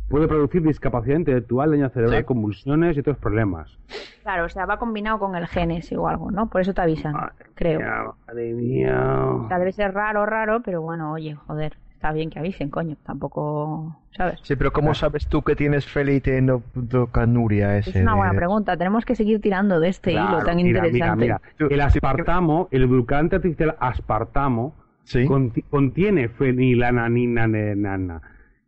[0.09, 2.25] Puede producir discapacidad intelectual, daño cerebral, Sí.
[2.27, 3.79] convulsiones y otros problemas.
[4.23, 6.49] Claro, o sea, va combinado con el genes o algo, ¿no?
[6.51, 7.15] Por eso te avisan,
[7.55, 7.81] creo.
[7.81, 9.25] Ya, madre mía.
[9.45, 12.97] O sea, debe ser raro, raro, pero bueno, oye, joder, está bien que avisen, coño,
[13.07, 14.41] tampoco, ¿sabes?
[14.43, 17.91] Sí, pero ¿cómo sabes tú que tienes feliteinocanuria ese?
[17.91, 20.69] Es una buena de- pregunta, tenemos que seguir tirando de este Claro, hilo tan mira,
[20.89, 21.23] interesante.
[21.27, 21.69] Mira, mira.
[21.75, 25.25] El aspartamo, el glucante artificial aspartamo, Sí.
[25.27, 28.21] conti- contiene fenilananina.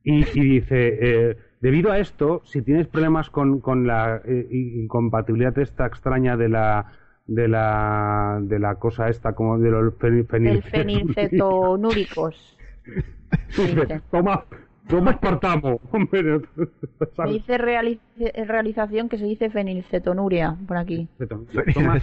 [0.04, 5.58] Y, y dice, eh, debido a esto, si tienes problemas con, con la eh, incompatibilidad
[5.58, 6.86] esta extraña de la
[7.26, 12.56] de la de la cosa esta como de los fenil, El fenilcetonúricos.
[13.56, 14.44] Dice, toma
[14.88, 15.18] toma
[15.90, 21.08] Me dice reali- eh, realización que se dice fenilcetonuria por aquí.
[21.72, 22.00] toma,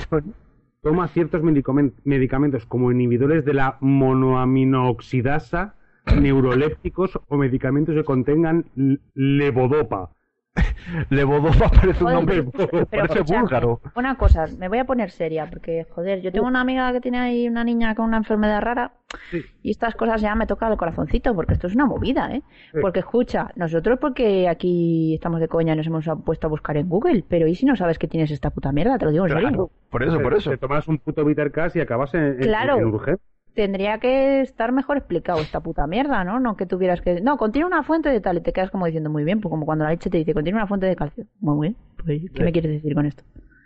[0.81, 5.75] toma ciertos medicamen- medicamentos como inhibidores de la monoaminooxidasa,
[6.19, 8.65] neurolépticos o medicamentos que contengan
[9.13, 10.09] levodopa.
[11.09, 13.81] Levodova parece un nombre, pero parece escuchadme, búlgaro.
[13.95, 17.19] Una cosa, me voy a poner seria, porque, joder, yo tengo una amiga que tiene
[17.19, 18.91] ahí una niña con una enfermedad rara
[19.63, 22.41] y estas cosas ya me tocan el corazoncito, porque esto es una movida, ¿eh?
[22.81, 26.89] Porque, escucha, nosotros porque aquí estamos de coña y nos hemos puesto a buscar en
[26.89, 28.97] Google, pero ¿y si no sabes que tienes esta puta mierda?
[28.97, 29.69] Te lo digo en serio.
[29.89, 30.49] Por eso, por eso.
[30.49, 32.77] Te tomas un puto Bittercast y acabas en, en- Claro.
[32.77, 33.30] en urgencia.
[33.53, 36.39] Tendría que estar mejor explicado esta puta mierda, ¿no?
[36.39, 37.19] No que tuvieras que...
[37.19, 39.65] No, contiene una fuente de tal y te quedas como diciendo muy bien, pues como
[39.65, 41.25] cuando la leche te dice contiene una fuente de calcio.
[41.41, 43.23] Muy bien, pues ¿qué me quieres decir con esto?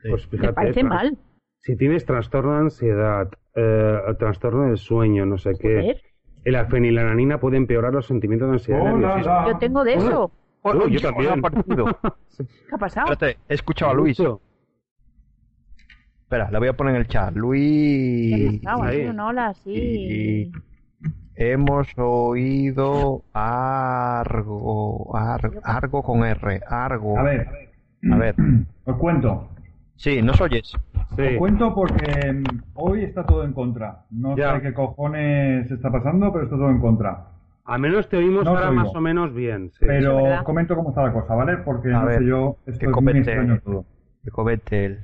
[0.10, 1.18] Pues Me parece trans- mal.
[1.62, 6.02] Si tienes trastorno de ansiedad, eh, trastorno del sueño, no sé qué, Joder,
[6.46, 9.48] la fenilananina puede empeorar los sentimientos de ansiedad.
[9.48, 10.32] yo tengo de eso.
[10.64, 11.42] Oh, yo también.
[12.38, 13.12] ¿Qué ha pasado?
[13.12, 14.20] Espérate, he escuchado a Luis.
[14.20, 14.42] Mucho.
[16.26, 17.30] Espera, la voy a poner en el chat.
[17.34, 18.62] ¿Qué ha Luis.
[18.66, 19.06] ahí.
[19.06, 19.72] Un hola, sí.
[19.72, 20.52] Y
[21.36, 27.20] hemos oído Argo, Ar- Argo con R, Argo.
[27.20, 27.48] A ver,
[28.12, 28.36] A ver.
[28.86, 29.50] os cuento.
[29.98, 30.72] Sí, ¿nos oyes?
[31.16, 31.22] Sí.
[31.22, 34.06] Os cuento porque mm, hoy está todo en contra.
[34.10, 34.56] No Ya.
[34.56, 37.28] sé qué cojones está pasando, pero está todo en contra.
[37.66, 38.82] Al menos te oímos No ahora oigo.
[38.82, 39.70] más o menos bien.
[39.80, 39.86] sí.
[39.88, 41.58] Pero comento cómo está la cosa, ¿vale?
[41.58, 43.20] Porque A no ver, sé yo, esto que es muy comente.
[43.32, 43.86] extraño todo.
[44.24, 45.00] Que comete el.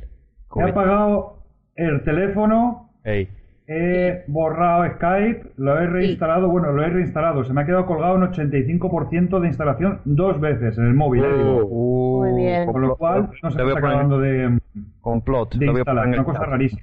[0.51, 1.37] He comete- apagado
[1.75, 3.27] el teléfono, Ey,
[3.67, 7.43] he borrado Skype, lo he reinstalado, bueno, lo he reinstalado.
[7.45, 11.37] Se me ha quedado colgado un 85% de instalación dos veces en el móvil, ¿eh?
[11.37, 11.65] Digo.
[11.65, 12.65] Uh, Muy bien.
[12.71, 14.59] Con lo cual, no se está acabando de...
[14.99, 15.55] complot.
[15.55, 16.81] de instalar, una cosa rarísima.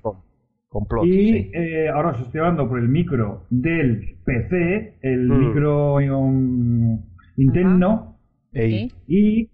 [0.70, 1.50] Complot, Y sí.
[1.54, 5.38] eh, ahora os estoy hablando por el micro del PC, el Mm.
[5.48, 7.02] micro um,
[7.36, 8.16] interno,
[8.52, 8.94] Ey, ¿Sí?
[9.06, 9.50] y...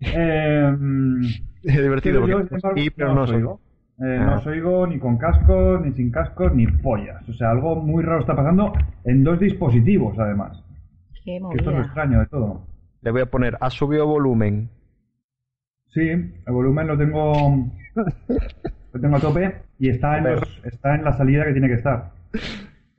[0.00, 0.76] Eh,
[1.76, 3.36] es divertido pero yo, porque sin embargo, y, pero no no os soy.
[3.38, 3.60] oigo.
[4.00, 4.24] Eh, Ah.
[4.26, 7.28] No os oigo ni con cascos, ni sin cascos, ni pollas.
[7.28, 8.72] O sea, algo muy raro está pasando
[9.04, 10.60] en dos dispositivos, además.
[11.24, 11.84] Qué Que esto es lo movida.
[11.86, 12.66] extraño de todo.
[13.02, 14.68] Le voy a poner, ha subido volumen.
[15.90, 17.32] Sí, el volumen lo tengo
[18.92, 21.74] lo tengo a tope y está en, los- está en la salida que tiene que
[21.74, 22.10] estar.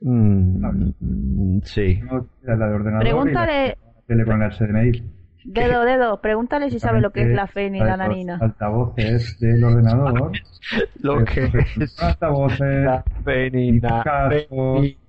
[0.00, 2.00] Mm, mm, sí.
[2.42, 5.02] La de ordenador Pregúntale- y la tele con el HDMI.
[5.48, 8.34] Dedo, dedo, pregúntale si sabe lo que es la fenilalanina.
[8.34, 10.32] Los altavoces del ordenador.
[11.00, 11.44] Lo que
[11.78, 12.84] es altavoces.
[12.84, 14.02] la fenina,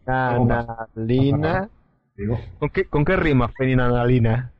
[0.05, 1.69] feninanalina.
[2.59, 4.51] ¿Con qué, ¿Con qué rima feninanalina?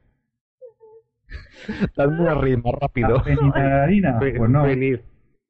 [1.95, 3.09] Dame una rima, rápido.
[3.09, 4.19] ¿la fenilalanina?
[4.19, 4.65] Fe- Pues no.
[4.65, 5.01] fenil-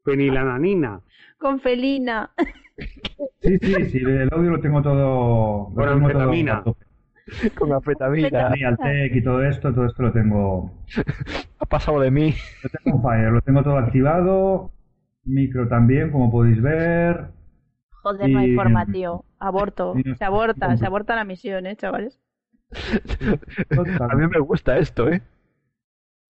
[0.04, 1.02] fenilananina.
[1.38, 2.32] Con felina.
[3.42, 5.70] Sí, sí, sí, el audio lo tengo todo.
[5.70, 6.12] Lo Con tengo
[6.64, 6.78] todo.
[7.58, 8.54] Con anfetamina.
[8.54, 10.72] Sí, Altec y todo esto, todo esto lo tengo.
[11.60, 12.34] Ha pasado de mí.
[12.64, 14.72] Lo tengo fire, lo tengo todo activado.
[15.26, 17.28] Micro también, como podéis ver.
[18.02, 19.26] Joder, no hay Y- forma, tío.
[19.40, 19.94] Aborto.
[19.98, 22.20] y no- Se aborta, se aborta la misión, ¿eh, chavales?
[24.00, 25.22] A mí me gusta esto, ¿eh?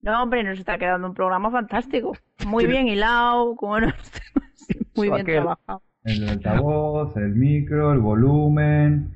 [0.02, 2.14] No, hombre, nos está quedando un programa fantástico.
[2.46, 4.68] Muy bien hilado, con buenos temas.
[4.96, 5.82] Muy bien trabajado.
[6.04, 9.14] El altavoz, el micro, el volumen.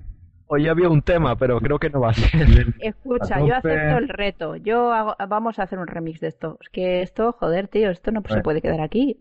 [0.53, 2.73] Hoy había un tema, pero creo que no va a ser.
[2.81, 4.55] Escucha, A yo acepto el reto.
[4.57, 6.57] Yo hago- vamos a hacer un remix de esto.
[6.61, 9.17] Es que esto, joder, tío, esto no se puede quedar aquí.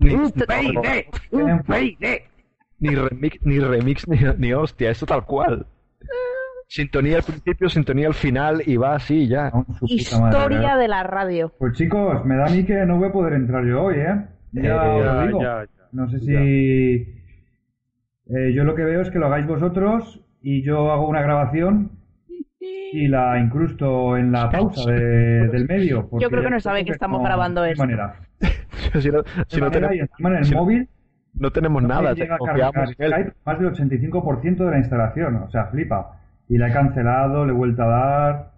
[0.00, 0.30] Ni, ¡Un
[1.62, 2.24] peide!
[2.80, 5.66] ni remix, ni remix, ni, ni hostia, esto tal cual.
[6.68, 9.50] Sintonía al principio, sintonía al final y va así ya.
[9.52, 10.78] Madre, Historia ¿eh?
[10.78, 11.52] de la radio.
[11.58, 14.26] Pues chicos, me da a mí que no voy a poder entrar yo hoy, ¿eh?
[14.52, 15.40] Ya Eh, Ya, digo.
[15.42, 15.68] ya, ya.
[15.92, 17.17] No sé si.
[18.28, 21.92] Eh, yo lo que veo es que lo hagáis vosotros y yo hago una grabación
[22.60, 26.08] y la incrusto en la pausa de- del medio.
[26.18, 27.82] Yo creo que no ya saben que estamos grabando esto.
[27.82, 28.14] manera.
[29.00, 30.88] si no, De si no manera, tenemos, encima en el si no- móvil
[31.34, 32.88] no tenemos no nada, me te llega a cargar.
[32.88, 35.36] Skype más del 85% de la instalación.
[35.36, 36.18] O sea, flipa.
[36.48, 38.50] Y la he cancelado, le he vuelto a dar.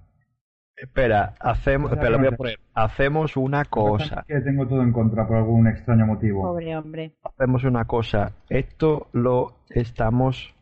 [0.80, 2.58] Espera, hacemos, espera, lo voy a poner.
[2.72, 4.24] Hacemos una cosa.
[4.26, 6.40] Que tengo todo en contra por algún extraño motivo.
[6.40, 7.12] Pobre hombre.
[7.22, 8.32] Hacemos una cosa.
[8.48, 10.54] Esto lo estamos.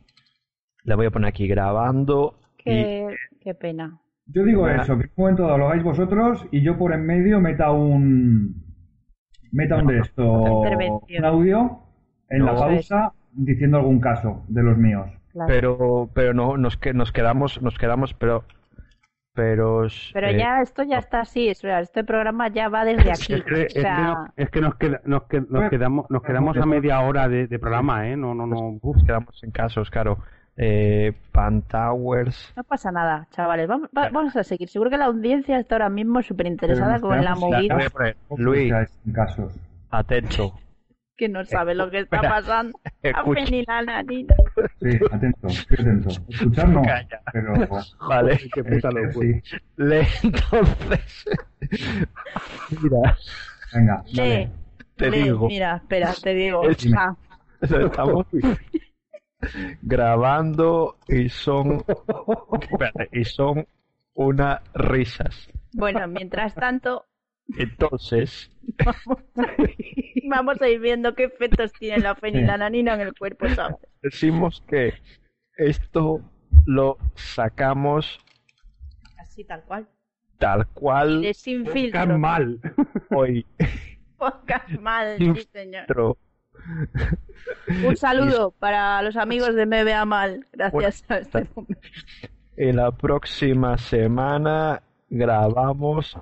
[0.83, 2.35] Le voy a poner aquí grabando.
[2.59, 4.01] Y Qué, qué pena.
[4.27, 7.07] Yo digo eso, que en un momento dado lo hagáis vosotros y yo por en
[7.07, 8.67] medio meta un
[9.53, 11.81] meta un de esto un audio
[12.29, 15.07] en la pausa diciendo algún caso de los míos.
[15.33, 15.49] Claro.
[15.49, 18.45] pero pero no nos que nos quedamos nos quedamos pero
[19.39, 23.11] pero Pero eh, ya esto ya está así, o sea, este programa ya va desde
[23.13, 23.35] aquí.
[23.35, 25.71] Es que, es O que sea, no- es que nos, queda- nos, que- nos Bueno,
[25.71, 28.17] quedamos, nos quedamos a media hora de, de programa, ¿eh?
[28.17, 28.79] No, no, no.
[28.83, 30.19] nos quedamos en casos claro
[30.57, 33.69] eh, Pantowers no pasa nada, chavales.
[33.69, 34.69] Vamos, va- vamos a seguir.
[34.69, 37.77] Seguro que la audiencia está ahora mismo súper interesada con la movida.
[38.37, 38.73] Luis
[39.07, 39.55] en casos.
[39.91, 40.53] atento
[41.19, 42.79] que no sabe lo que está pasando.
[42.85, 43.45] A escucha.
[43.45, 44.35] fenilalanina.
[44.81, 46.09] Sí, atento, estoy atento.
[46.29, 47.21] Escuchar no, Calla.
[47.33, 47.53] pero...
[48.09, 48.39] Vale.
[48.55, 49.29] Qué puta eh, locura.
[49.45, 49.57] sí.
[49.77, 51.01] Le, entonces,
[52.83, 53.17] mira,
[53.75, 54.51] Venga, Lee, dale.
[54.97, 56.63] te lee, digo, Mira, espera, te digo.
[56.97, 57.17] Ah,
[57.61, 58.27] estamos
[59.83, 61.85] grabando y son,
[62.63, 63.67] espérate, y son
[64.15, 65.49] unas risas.
[65.73, 67.07] bueno, mientras tanto,
[67.57, 68.51] Entonces,
[70.29, 73.77] vamos a ir viendo qué efectos tiene la fenilalanina en el cuerpo, ¿sabes?
[74.03, 74.95] decimos que
[75.57, 76.21] esto
[76.67, 78.21] lo sacamos
[79.19, 79.89] Así tal cual.
[80.39, 82.19] tal cual De sin filtro.
[82.19, 82.61] mal.
[83.11, 83.45] hoy
[84.19, 86.17] Podcast mal, Sin sí, señor.
[87.85, 91.81] Un saludo para los amigos de Me Vea Mal, gracias a este momento.
[92.57, 96.19] Y la próxima semana grabamos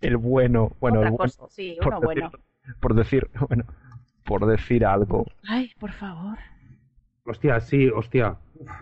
[0.00, 2.30] el bueno, bueno, Otra el bueno, cosa, sí, por uno bueno.
[2.30, 2.40] decir-
[2.80, 3.64] por decir, bueno,
[4.24, 5.26] por decir algo.
[5.48, 6.38] Ay, por favor.
[7.24, 8.36] Hostia, sí, hostia.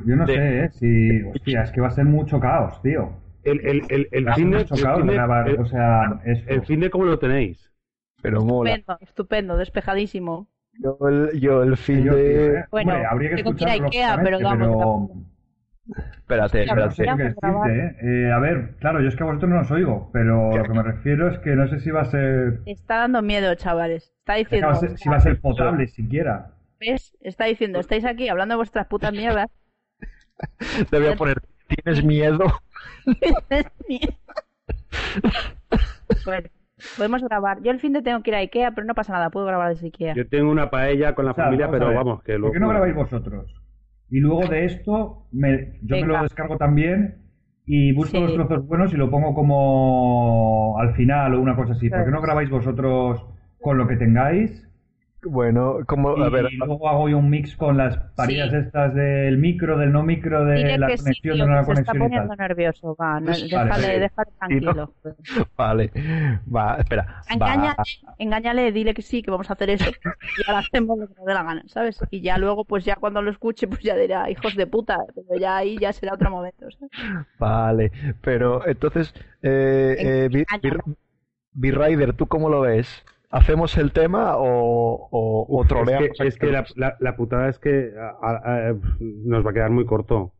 [0.06, 0.70] Yo no De- sé, ¿eh?
[0.70, 1.22] Si...
[1.30, 3.10] Hostia, es que va a ser mucho caos, tío.
[3.42, 6.50] El, el, el, el Va de, mucho caos de- grabar, el- o sea, esto.
[6.52, 7.70] el fin de cómo lo tenéis.
[8.22, 8.70] Pero mola.
[8.74, 10.48] Estupendo, estupendo, despejadísimo.
[10.78, 12.46] Yo el, yo el fin Yo, tío, de...
[12.60, 12.64] ¿eh?
[12.70, 15.10] Bueno, Hombre, habría que escucharlo, Ikea, pero vamos,
[16.16, 17.02] Espérate, espérate.
[17.04, 17.96] ¿eh?
[18.00, 20.72] Eh, A ver, claro, yo es que a vosotros no os oigo, pero lo que
[20.72, 22.60] me refiero es que no sé si va a ser...
[22.64, 24.14] Está dando miedo, chavales.
[24.18, 24.68] Está es que diciendo.
[24.68, 26.52] va a ser- si va a ser potable siquiera.
[26.80, 27.16] ¿Ves?
[27.20, 29.50] Está diciendo, estáis aquí hablando de vuestras putas mierdas.
[30.90, 32.44] Te voy a poner, ¿tienes miedo?
[36.24, 36.48] bueno,
[36.96, 37.62] podemos grabar.
[37.62, 39.68] Yo el fin de tengo que ir a Ikea, pero no pasa nada, puedo grabar
[39.70, 40.14] desde Ikea.
[40.14, 42.68] Yo tengo una paella con la O sea, familia, pero vamos, que ¿Por qué no
[42.68, 43.52] grabáis vosotros?
[44.10, 47.16] Y luego de esto, me- yo me lo descargo también
[47.66, 48.22] y busco Sí.
[48.22, 51.88] los trozos buenos y lo pongo como al final o una cosa así.
[51.88, 53.24] ¿Por qué no grabáis vosotros
[53.60, 54.68] con lo que tengáis?
[55.26, 58.56] Bueno, como, Y a ver, luego hago yo un mix con las parillas Sí.
[58.56, 61.54] estas del micro, del no micro, de Dile la que sí, conexión, tío, de no
[61.54, 62.38] la que se está conexión y poniendo tal.
[62.38, 62.96] nervioso.
[62.96, 64.94] Va, no, Vale, déjale, déjale tranquilo.
[65.56, 65.90] vale,
[66.54, 67.76] va, espera, va, Engáñale,
[68.18, 69.90] engáñale, dile que sí, que vamos a hacer eso.
[70.36, 71.98] Y ahora hacemos lo que nos dé la gana, ¿sabes?
[72.10, 74.98] Y ya luego, pues ya cuando lo escuche, pues ya dirá, hijos de puta.
[75.14, 76.90] Pero ya ahí ya será otro momento, ¿sabes?
[77.38, 80.82] vale, pero entonces, eh, eh, Vi- Engáñalo.
[80.86, 80.96] Vi-
[81.72, 83.04] V-Rider, ¿tú cómo lo ves?
[83.34, 86.10] ¿Hacemos el tema o, o, troleamos?
[86.10, 89.50] es que, es que la, la, la putada es que a- a- a- nos va
[89.50, 90.30] a quedar muy corto.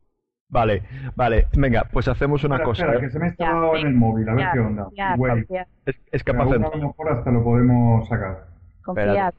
[0.47, 0.83] Vale,
[1.15, 2.83] vale, venga, pues hacemos una Espera, cosa.
[2.85, 3.01] espera, ¿eh?
[3.05, 4.83] que se me ha Ya, instalado en el móvil, a ver qué onda.
[4.85, 6.55] confiad, Es, es capaz de...
[6.55, 8.45] a lo mejor hasta lo podemos sacar.
[8.83, 9.33] confiad.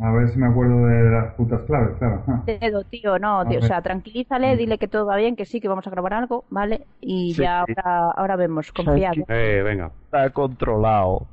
[0.00, 2.22] A ver si me acuerdo de las putas claves, claro.
[2.46, 5.68] Dedo, tío, no, tío, o sea, tranquilízale, dile que todo va bien, que sí, que
[5.68, 6.86] vamos a grabar algo, ¿vale?
[7.00, 7.74] Y Sí, ya sí.
[7.76, 9.12] ahora, ahora vemos, confiad.
[9.14, 9.24] Sí.
[9.28, 9.90] Eh, venga.
[10.04, 11.26] Está controlado,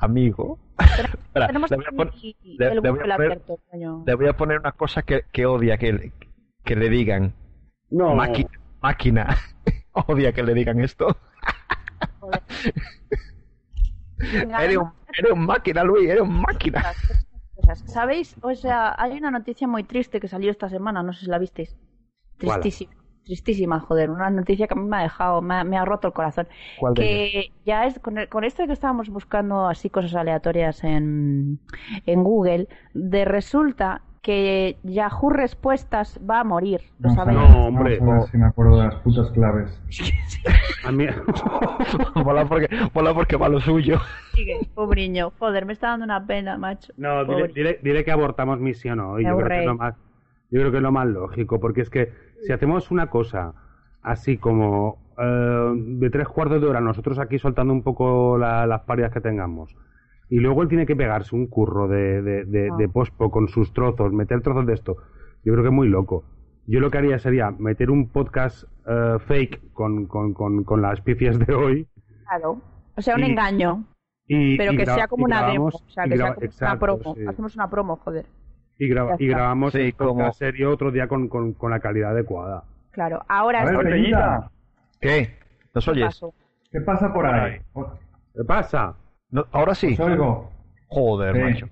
[0.00, 0.58] amigo.
[0.78, 1.84] Espera, Tenemos le voy
[2.44, 4.02] le- voy a Google poner- abierto, coño.
[4.06, 6.12] Le voy a poner una cosa que, que odia que,
[6.64, 7.34] que le digan.
[7.90, 8.50] No, Máquina.
[8.80, 9.36] Máquina.
[9.92, 11.16] odia que le digan esto.
[12.20, 12.42] Joder.
[14.18, 16.82] Eres un, eres un máquina, Luis, eres un máquina.
[17.86, 18.36] ¿Sabéis?
[18.42, 21.38] O sea, hay una noticia muy triste que salió esta semana, no sé si la
[21.38, 21.76] visteis.
[22.38, 22.92] Tristísima.
[23.24, 24.10] Tristísima, joder.
[24.10, 26.48] Una noticia que a mí me ha dejado, me ha, me ha roto el corazón.
[26.78, 27.02] ¿Cuál de?
[27.02, 31.58] Que ya es, con, el- con esto de que estábamos buscando así cosas aleatorias en,
[32.06, 36.80] en Google, de resulta que Yahoo Respuestas va a morir.
[36.98, 37.38] ¿Lo a sabéis?
[37.38, 37.98] No, hombre.
[38.00, 39.80] ver si me acuerdo de las putas claves.
[40.84, 41.06] a mí...
[42.16, 43.98] mola, porque, mola porque va lo suyo.
[44.34, 45.32] Sigue, pobriño.
[45.38, 46.92] Joder, me está dando una pena, macho.
[46.98, 47.54] No, dile, Pobre.
[47.54, 49.24] dile- dile que abortamos misión hoy.
[49.24, 49.94] Yo creo, que es lo más,
[50.50, 52.12] yo creo que es lo más lógico, porque es que
[52.46, 53.54] si hacemos una cosa
[54.02, 58.82] así como eh, de tres cuartos de hora, nosotros aquí soltando un poco la- las
[58.82, 59.76] parias que tengamos,
[60.28, 62.76] y luego él tiene que pegarse un curro de, de, de, Ah.
[62.78, 64.96] de pospo con sus trozos, meter trozos de esto,
[65.44, 66.24] yo creo que es muy loco.
[66.66, 71.00] Yo lo que haría sería meter un podcast eh, fake con, con, con, con las
[71.00, 71.86] pifias de hoy.
[72.28, 72.60] Claro.
[72.96, 73.84] O sea, un Y- engaño.
[74.26, 75.66] Y, Pero y que sea como una demo.
[75.66, 77.14] O sea, que sea una promo.
[77.16, 77.26] sí.
[77.26, 78.26] Hacemos una promo, joder.
[78.80, 82.64] Y, graba- y grabamos Sí, como- serio otro día con, con, con, la calidad adecuada.
[82.92, 83.22] Claro.
[83.28, 83.76] Ahora ver,
[85.00, 85.36] ¿Qué?
[85.74, 86.06] ¿Nos ¿qué oyes?
[86.06, 86.34] pasó?
[86.72, 87.58] ¿qué pasa por ahí?
[88.34, 88.96] ¿Qué pasa?
[89.30, 89.92] No, Ahora sí.
[89.92, 90.50] Os oigo.
[90.88, 91.42] Joder, Sí.
[91.42, 91.68] macho.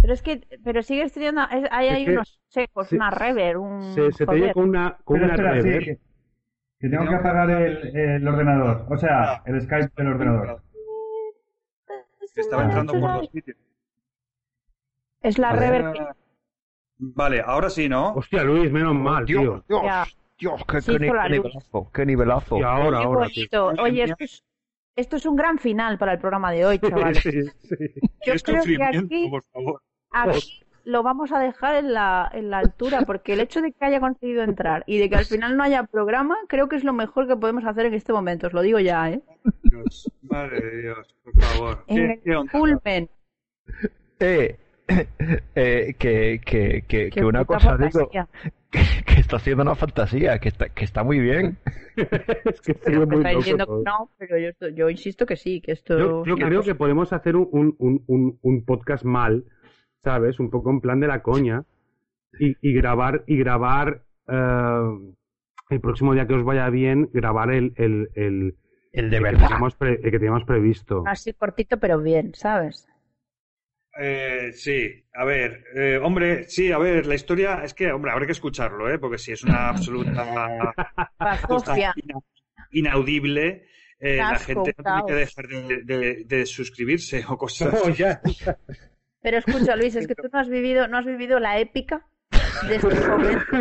[0.00, 3.10] Pero es que, pero sigues teniendo, es- ahí Es hay que unos secos, se- una
[3.10, 3.82] rever, un...
[3.94, 5.84] Se, se te con una, con Espera, una espera, sí, reverb.
[5.84, 5.98] que,
[6.78, 8.86] que tengo que apagar el, el ordenador.
[8.88, 10.62] O sea, el Skype del ordenador.
[12.36, 13.56] Estaba entrando por dos sitios.
[15.22, 16.06] Es la rever que...
[16.98, 18.14] Vale, ahora sí, ¿no?
[18.14, 19.40] Hostia, Luis, menos mal, tío.
[19.40, 20.04] Dios, Dios, Ya.
[20.38, 21.44] Dios, qué, Sí, qué ni- hizo la qué luz.
[21.46, 22.58] nivelazo, qué nivelazo.
[22.58, 23.66] Y ahora, Qué ahora, tío.
[23.82, 24.44] Oye, esto es,
[24.96, 26.78] esto es un gran final para el programa de hoy,
[27.18, 27.22] chavales.
[27.22, 27.76] Sí, sí.
[28.26, 29.82] Yo Qué creo que aquí por favor.
[30.10, 33.84] aquí lo vamos a dejar en la, en la altura, porque el hecho de que
[33.84, 36.92] haya conseguido entrar y de que al final no haya programa, creo que es lo
[36.92, 39.20] mejor que podemos hacer en este momento, os lo digo ya, ¿eh?
[39.64, 41.84] Dios, madre de Dios, por favor.
[41.88, 42.52] En ¿Qué, qué el onda?
[42.52, 43.10] culmen.
[44.20, 44.56] Eh,
[45.54, 48.28] eh, que, que, que, una cosa digo, fantasía.
[48.70, 51.58] que, que está haciendo una fantasía, que está, que está muy bien.
[51.96, 53.78] es que Pero muy está loco diciendo todo.
[53.78, 57.12] que no, pero yo, yo insisto que sí, que esto Yo, creo cosa- que podemos
[57.12, 59.44] hacer un, un, un, un podcast mal,
[60.04, 60.38] ¿sabes?
[60.38, 61.64] Un poco en plan de la coña.
[62.38, 64.98] Y, y grabar, y grabar eh,
[65.70, 68.56] el próximo día que os vaya bien, grabar el, el, el,
[68.92, 69.46] El de el que verdad.
[69.48, 71.02] teníamos pre- el que teníamos previsto.
[71.06, 72.86] así cortito pero bien, ¿sabes?
[73.98, 78.26] Eh, sí, a ver, eh, hombre, sí, a ver, la historia es que, hombre, habrá
[78.26, 78.98] que escucharlo, ¿eh?
[78.98, 80.26] Porque si es una absoluta
[82.72, 83.66] inaudible,
[83.98, 88.02] eh, la gente no tiene que dejar de, de- de suscribirse o cosas No, así.
[88.02, 88.20] ya.
[89.22, 92.06] Pero escucha, Luis, es que tú no has vivido, no has vivido la épica
[92.62, 93.58] de estos momentos.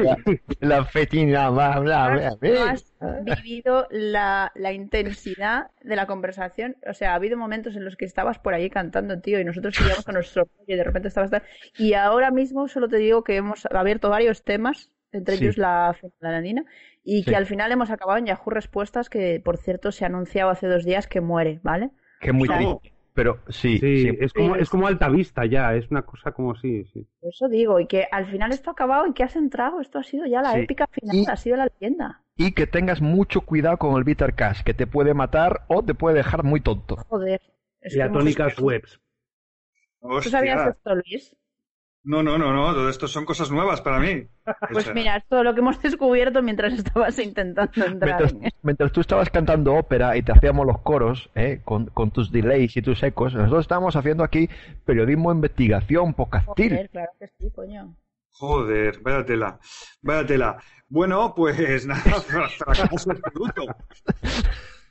[0.59, 2.93] La fetina, bla, bla, bla, No has
[3.23, 6.77] vivido la, la intensidad de la conversación.
[6.87, 9.75] O sea, ha habido momentos en los que estabas por ahí cantando, tío, y nosotros
[9.75, 11.43] seguíamos con nuestro y de repente estabas tal.
[11.77, 15.43] Y ahora mismo solo te digo que hemos abierto varios temas, entre Sí.
[15.45, 16.65] ellos la fentanilina,
[17.03, 17.29] y Sí.
[17.31, 20.67] que al final hemos acabado en Yahoo Respuestas, que por cierto se ha anunciado hace
[20.67, 21.91] dos días que muere, ¿vale?
[22.19, 22.94] Que muy triste.
[23.15, 24.17] Pero sí, Sí, sí.
[24.19, 24.61] es como, Sí.
[24.61, 27.07] es como alta vista ya, es una cosa como sí, sí.
[27.21, 29.97] Por eso digo, y que al final esto ha acabado y que has entrado, esto
[29.99, 30.59] ha sido ya la Sí.
[30.59, 32.21] épica final, Y- ha sido la leyenda.
[32.37, 35.93] Y que tengas mucho cuidado con el bitter cash, que te puede matar o te
[35.93, 36.97] puede dejar muy tonto.
[37.07, 37.41] Joder.
[37.79, 38.99] Es Y que a hemos- tónicas webs.
[40.01, 41.35] ¿Tú sabías esto, Luis?
[42.07, 44.27] No, no, no, no, todo esto son cosas nuevas para mí.
[44.47, 48.21] O Pues sea, mira, es todo lo que hemos descubierto mientras estabas intentando entrar.
[48.21, 51.61] Mientras, en- mientras tú estabas cantando ópera y te hacíamos los coros, ¿eh?
[51.65, 54.47] con, con tus delays y tus ecos, nosotros estábamos haciendo aquí
[54.85, 56.69] periodismo de investigación, podcastil.
[56.73, 57.95] Joder, claro que sí, coño.
[58.29, 59.59] Joder, vaya tela,
[60.03, 60.57] vaya tela.
[60.89, 63.63] Bueno, pues nada, fracaso absoluto.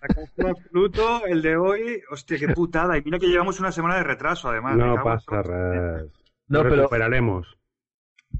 [0.00, 2.00] Fracaso absoluto, el de hoy.
[2.10, 2.98] Hostia, qué putada.
[2.98, 4.76] Y mira que llevamos una semana de retraso, además.
[4.76, 6.10] No pasa res.
[6.54, 7.46] No, Lo pero- recuperaremos.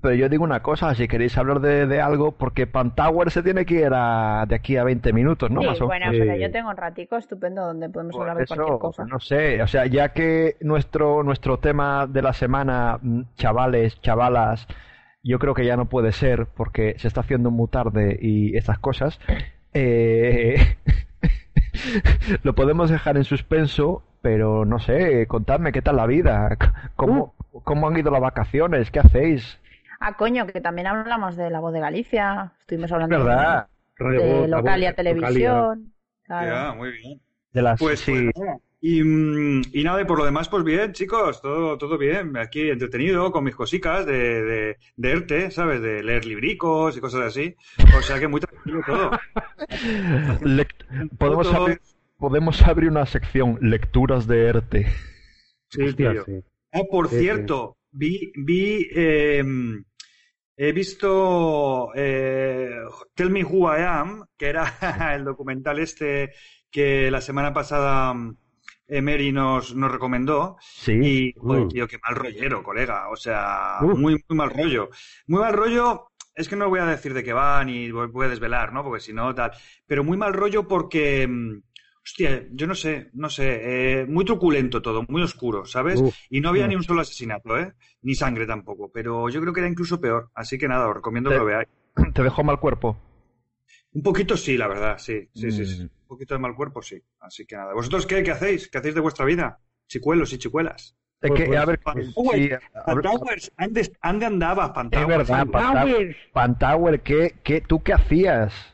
[0.03, 3.65] Pero yo digo una cosa, si queréis hablar de, de algo, porque Pantower se tiene
[3.65, 5.61] que ir a- de aquí a 20 minutos, ¿no?
[5.61, 6.19] sí, Más o- bueno, Sí.
[6.19, 9.05] pero yo tengo un ratico estupendo donde podemos Por hablar de cualquier cosa.
[9.05, 14.67] no sé, o sea, ya que nuestro, nuestro tema de la semana, mm, chavales, chavalas,
[15.23, 18.81] yo creo que ya no puede ser porque se está haciendo muy tarde y estas
[18.81, 19.21] cosas,
[19.75, 20.77] eh,
[22.43, 26.57] lo podemos dejar en suspenso, pero no sé, contadme qué tal la vida,
[26.97, 29.59] cómo, cómo han ido las vacaciones, qué hacéis,
[30.01, 32.53] Ah, coño, que también hablamos de la voz de Galicia.
[32.61, 33.69] Estuvimos hablando ¿verdad?
[33.99, 35.95] de, de la Localia voz- Televisión.
[36.25, 36.51] Claro.
[36.55, 37.21] Ya, muy bien.
[37.53, 38.49] De las, Pues, sí, pues
[38.83, 42.37] y, mm, y nada, y por lo demás, pues bien, chicos, todo, todo bien.
[42.37, 45.81] Aquí entretenido con mis cosicas de, de, de ERTE, ¿sabes?
[45.81, 47.57] De leer libricos y cosas así.
[47.97, 49.11] O sea que muy tranquilo todo.
[51.19, 51.81] Podemos abrir,
[52.19, 54.87] podemos abrir una sección lecturas de ERTE.
[55.71, 56.25] Sí, Hostia, tío.
[56.25, 56.45] sí.
[56.75, 59.43] Ah, por Sí, cierto, vi, vi, eh,
[60.57, 62.71] he visto eh,
[63.15, 64.65] Tell Me Who I Am, que era
[65.15, 66.33] el documental este
[66.71, 68.37] que la semana pasada mm,
[68.89, 70.57] Emery nos, nos recomendó.
[70.61, 70.93] Sí.
[71.03, 71.69] Y, joder, Mm.
[71.69, 73.09] tío, qué mal rollero, colega.
[73.11, 74.91] O sea, muy, muy mal rollo.
[75.27, 78.27] Muy mal rollo, es que no voy a decir de qué va ni voy voy
[78.27, 78.83] a desvelar, ¿no?
[78.85, 79.53] Porque si no, tal.
[79.87, 81.63] Pero muy mal rollo porque, mm,
[82.05, 86.01] hostia, yo no sé, no sé, eh, muy truculento todo, muy oscuro, ¿sabes?
[86.01, 86.15] Uf.
[86.29, 87.73] Y no había ni un solo asesinato, ¿eh?
[88.03, 88.91] Ni sangre tampoco.
[88.93, 90.31] Pero yo creo que era incluso peor.
[90.35, 91.69] Así que nada, os recomiendo Te- que lo veáis.
[92.13, 92.97] ¿Te dejó mal cuerpo?
[93.93, 95.29] Un poquito sí, la verdad, sí.
[95.35, 95.83] Sí, sí, sí.
[95.83, 95.83] Mm.
[95.85, 97.01] Un poquito de mal cuerpo, sí.
[97.21, 97.73] Así que nada.
[97.73, 98.23] ¿Vosotros qué?
[98.23, 98.69] ¿Qué hacéis?
[98.69, 99.61] ¿Qué hacéis de vuestra vida?
[99.89, 100.97] Chicuelos y chicuelas.
[101.23, 104.75] Es Pues- que, pues- a ver, pues- sí, a ver, Pantowers, ¿ande, ande andabas, es
[104.75, 105.09] Pantowers?
[105.09, 108.74] verdad, Pantower, Pantower, ¿qué, qué, ¿tú qué hacías?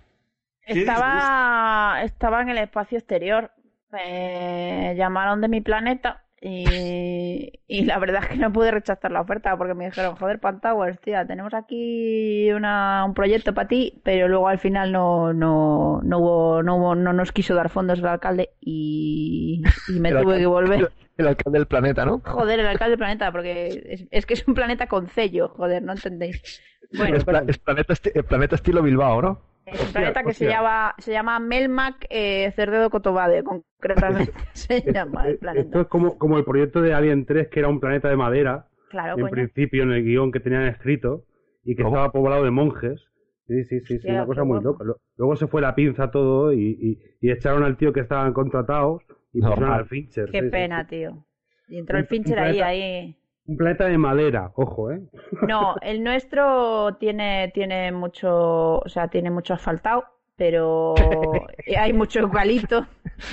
[0.73, 3.51] ¿Qué Estaba, estaba en el espacio exterior.
[3.93, 9.21] Me llamaron de mi planeta y, y la verdad es que no pude rechazar la
[9.21, 14.29] oferta porque me dijeron, joder, Pantowers, tía, tenemos aquí una, un proyecto para ti, pero
[14.29, 18.07] luego al final no, no, no hubo, no hubo, no nos quiso dar fondos el
[18.07, 20.93] alcalde y, y me El tuve alcalde- que volver.
[21.19, 22.23] El alcalde del planeta, ¿no?
[22.25, 25.83] Joder, el alcalde del planeta, porque es, es que es un planeta con sello, joder,
[25.83, 26.63] no entendéis.
[26.97, 29.50] Bueno, es, pla- es planeta, esti- el planeta estilo Bilbao, ¿no?
[29.73, 35.31] Un planeta que se llama, se llama Melmac eh, Cerdedo Cotobade, concretamente se llama el
[35.35, 35.81] Esto planeta.
[35.83, 39.15] es como, como el proyecto de Alien 3, que era un planeta de madera, Claro,
[39.15, 39.31] en coño.
[39.31, 41.25] principio en el guion que tenían escrito,
[41.63, 41.95] y que ¿Cómo?
[41.95, 43.05] estaba poblado de monjes.
[43.47, 44.69] Sí, sí, sí, sí, Hostia, una cosa muy guapo.
[44.73, 44.85] loca.
[44.85, 48.33] Lo- Luego se fue la pinza todo y, y, y echaron al tío que estaban
[48.33, 49.03] contratados
[49.33, 50.31] y pusieron al Fincher.
[50.31, 50.91] Qué sí, pena, sí.
[50.91, 51.27] tío.
[51.69, 53.17] Y entró Un- el Fincher ahí, planeta- ahí.
[53.47, 55.01] Un planeta de madera, ojo, ¿eh?
[55.49, 60.05] No, el nuestro tiene, tiene mucho, o sea, tiene mucho asfaltado,
[60.37, 60.95] pero
[61.79, 62.87] hay mucho eucalipto,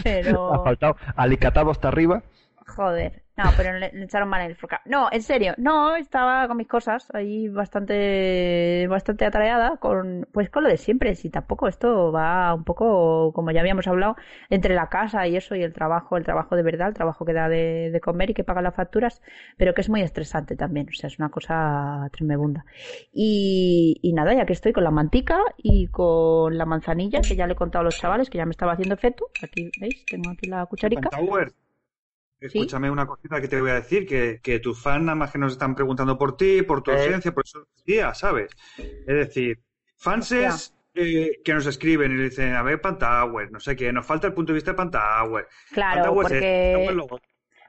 [0.04, 0.54] pero...
[0.54, 2.24] Asfaltado, alicatado hasta arriba.
[2.66, 4.82] Joder, no, pero le, echaron mal en el foca.
[4.86, 10.64] No, en serio, no, estaba con mis cosas ahí bastante, bastante atareada con, pues con
[10.64, 11.14] lo de siempre.
[11.14, 14.16] Si tampoco esto va un poco, como ya habíamos hablado,
[14.50, 17.34] entre la casa y eso y el trabajo, el trabajo de verdad, el trabajo que
[17.34, 19.22] da de, de comer y que paga las facturas,
[19.56, 20.88] pero que es muy estresante también.
[20.90, 22.66] O sea, es una cosa tremebunda.
[23.14, 27.46] Y, y nada, ya que estoy con la mantica y con la manzanilla, que ya
[27.46, 29.28] le he contado a los chavales, que ya me estaba haciendo efecto.
[29.44, 30.04] Aquí, ¿veis?
[30.08, 31.12] Tengo aquí la cucharica.
[32.40, 35.40] Escúchame una cosita que te voy a decir, que, que tus fans nada más que
[35.40, 36.96] nos están preguntando por ti, por tu Eh.
[36.96, 38.52] ausencia, por eso decía, ¿sabes?
[38.78, 39.60] Es decir,
[39.98, 44.06] fanses eh, que nos escriben y le dicen, a ver, Pantauer, no sé qué, nos
[44.06, 45.48] falta el punto de vista de Pantauer.
[45.72, 46.92] Claro, porque...
[46.94, 47.08] Lo-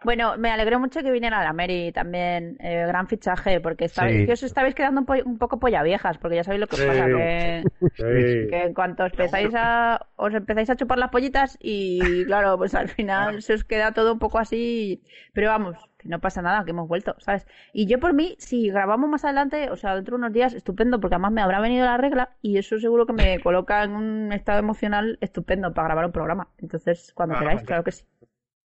[0.04, 4.26] Bueno, me alegró mucho que viniera la Mary también, eh, gran fichaje, porque sabéis Sí.
[4.26, 6.76] que os estabais quedando un, po- un poco polla viejas, porque ya sabéis lo que
[6.76, 6.86] Sí.
[6.86, 7.64] pasa, que,
[7.96, 8.48] Sí.
[8.48, 12.74] que en cuanto os empezáis a, os empezáis a chupar las pollitas y claro, pues
[12.76, 16.64] al final se os queda todo un poco así, pero vamos, que no pasa nada,
[16.64, 17.46] que hemos vuelto, ¿sabes?
[17.72, 21.00] Y yo por mí, si grabamos más adelante, o sea, dentro de unos días, estupendo,
[21.00, 24.32] porque además me habrá venido la regla y eso seguro que me coloca en un
[24.32, 26.48] estado emocional estupendo para grabar un programa.
[26.58, 28.04] Entonces, cuando Ah, queráis, claro que sí.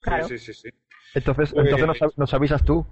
[0.00, 0.28] Claro.
[0.28, 0.68] Sí, sí, sí.
[1.14, 2.86] Entonces, Pues- entonces nos, av- nos avisas tú.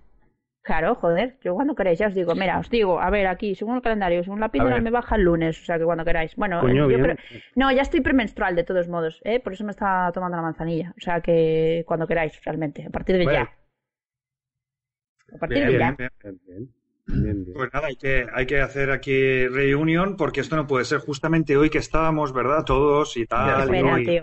[0.63, 3.77] Claro, joder, yo cuando queráis, ya os digo, mira, os digo, a ver, aquí, según
[3.77, 6.35] el calendario, según la píldora me baja el lunes, o sea que cuando queráis.
[6.35, 7.03] Bueno, Coño, yo bien.
[7.03, 7.17] creo-
[7.55, 9.39] no, ya estoy premenstrual de todos modos, ¿eh?
[9.39, 13.17] Por eso me está tomando la manzanilla, o sea que cuando queráis, realmente, a partir
[13.17, 13.45] de Bueno.
[13.45, 15.37] ya.
[15.37, 15.97] A partir Bien, de bien, ya.
[15.97, 16.75] bien, bien, bien.
[17.23, 17.55] Bien, bien.
[17.57, 21.57] Pues nada, hay que, hay que hacer aquí reunión porque esto no puede ser justamente
[21.57, 22.65] hoy que estábamos, ¿verdad?
[22.65, 23.69] Todos y tal.
[23.69, 24.23] y Pena, hoy- tío.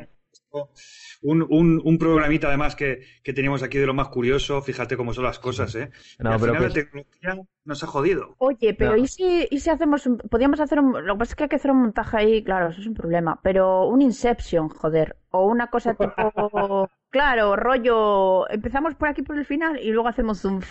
[1.23, 5.13] Un, un, un programita además que, que teníamos aquí de lo más curioso, fíjate cómo
[5.13, 5.89] son las cosas, ¿eh?
[6.19, 8.35] No, Y al pero final pues- la tecnología nos ha jodido.
[8.39, 8.97] Oye, pero No.
[8.97, 10.17] ¿y si, ¿y si hacemos un...
[10.17, 11.05] Podríamos hacer un...
[11.05, 12.93] Lo que pasa es que hay que hacer un montaje ahí, claro, eso es un
[12.93, 16.89] problema, pero un Inception, joder, o una cosa tipo...
[17.09, 18.49] Claro, rollo...
[18.49, 20.61] Empezamos por aquí por el final y luego hacemos un...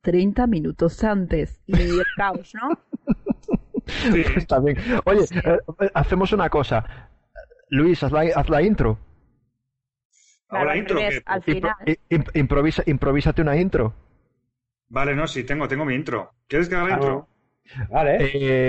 [0.00, 2.78] 30 minutos antes y el caos, ¿no?
[3.86, 4.22] Sí.
[4.36, 4.76] Está bien.
[5.06, 7.08] Oye, eh, hacemos una cosa.
[7.70, 8.98] Luis, haz la, haz la intro.
[10.54, 10.98] Claro, Ahora al intro.
[10.98, 11.74] revés, que- al Impro- final.
[11.86, 13.94] i- im- improvisa, improvísate una intro.
[14.88, 16.30] Vale, no, sí, tengo, tengo mi intro.
[16.46, 17.28] ¿Quieres que haga la intro?
[17.90, 18.18] Vale.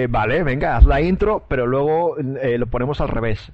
[0.03, 3.51] Eh, vale, venga, haz la intro, pero luego eh, lo ponemos al revés.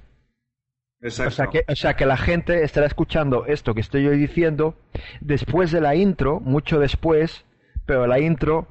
[1.00, 1.28] Exacto.
[1.28, 4.76] O sea, que, o sea que la gente estará escuchando esto que estoy yo diciendo
[5.20, 7.44] después de la intro, mucho después,
[7.86, 8.68] pero la intro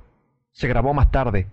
[0.54, 1.48] se grabó más tarde.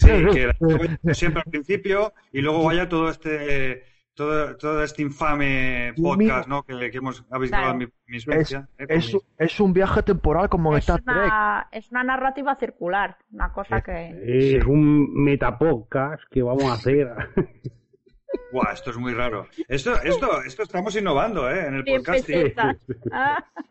[0.00, 3.84] Sí, que la intro siempre al principio y luego vaya todo este
[4.18, 6.64] todo, todo este infame podcast, ¿no?
[6.64, 7.66] Que, que hemos habéis Claro.
[7.68, 10.80] grabado en mi, mi Es, Suecia, eh, es, mi- es un viaje temporal como Es
[10.88, 11.16] Star Trek.
[11.16, 14.56] una, es una narrativa circular, una cosa que...
[14.56, 17.08] Es un metapodcast que vamos a hacer.
[18.52, 19.46] Buah, esto es muy raro.
[19.68, 21.66] Esto, esto, esto estamos innovando, ¿eh?
[21.66, 22.42] En el 100 podcasting.
[22.42, 22.76] pesetas.
[23.12, 23.44] Ah,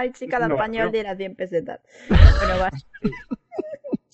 [0.00, 0.92] Ay, chica de No, español no.
[0.92, 1.80] dirá 100 pesetas.
[2.08, 2.70] Bueno, va.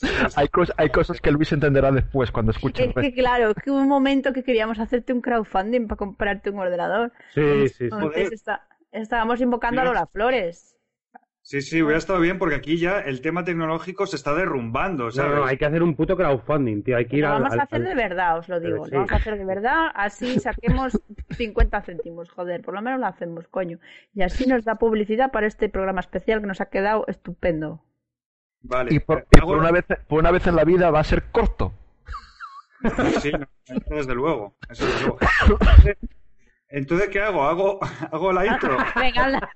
[0.36, 2.84] Hay, cos- hay cosas que Luis entenderá después cuando escuche.
[2.86, 6.50] Es que claro, es que hubo un momento que queríamos hacerte un crowdfunding para comprarte
[6.50, 7.12] un ordenador.
[7.34, 8.20] Sí, sí, sí.
[8.32, 9.84] Está- estábamos invocando a.
[9.84, 10.70] Lola Flores.
[11.46, 15.10] Sí, sí, hubiera estado bien porque aquí ya el tema tecnológico se está derrumbando, No,
[15.10, 15.36] ¿sabes?
[15.36, 16.96] no, hay que hacer un puto crowdfunding, tío.
[16.96, 18.86] Hay que ir Lo al- vamos al- a hacer al- de verdad, os lo digo.
[18.86, 18.92] sí.
[18.92, 20.98] Lo vamos a hacer de verdad, así saquemos
[21.36, 23.78] 50 céntimos, joder, por lo menos lo hacemos, coño.
[24.14, 27.82] Y así nos da publicidad para este programa especial que nos ha quedado estupendo.
[28.66, 28.94] Vale.
[28.94, 31.24] Y, por, y por una vez, por una vez en la vida va a ser
[31.30, 31.72] corto.
[33.20, 34.56] Sí, no, eso desde luego.
[34.68, 35.18] Eso desde luego.
[36.68, 37.44] Entonces, ¿qué hago?
[37.44, 37.78] ¿Hago,
[38.10, 38.76] hago la intro?
[38.96, 39.50] Venga.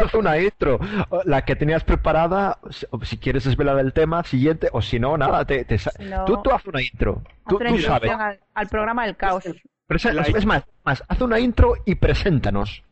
[0.00, 0.80] Haz una intro.
[1.24, 2.58] La que tenías preparada,
[3.02, 6.24] si- quieres desvelar el tema siguiente, o si no, nada, te, te sa- Si no-
[6.24, 7.22] tú, tú haz una intro.
[7.48, 8.10] Tú, Haz una tú sabes.
[8.10, 9.44] al, al programa del caos.
[10.12, 12.82] La- es más, más, haz una intro y preséntanos.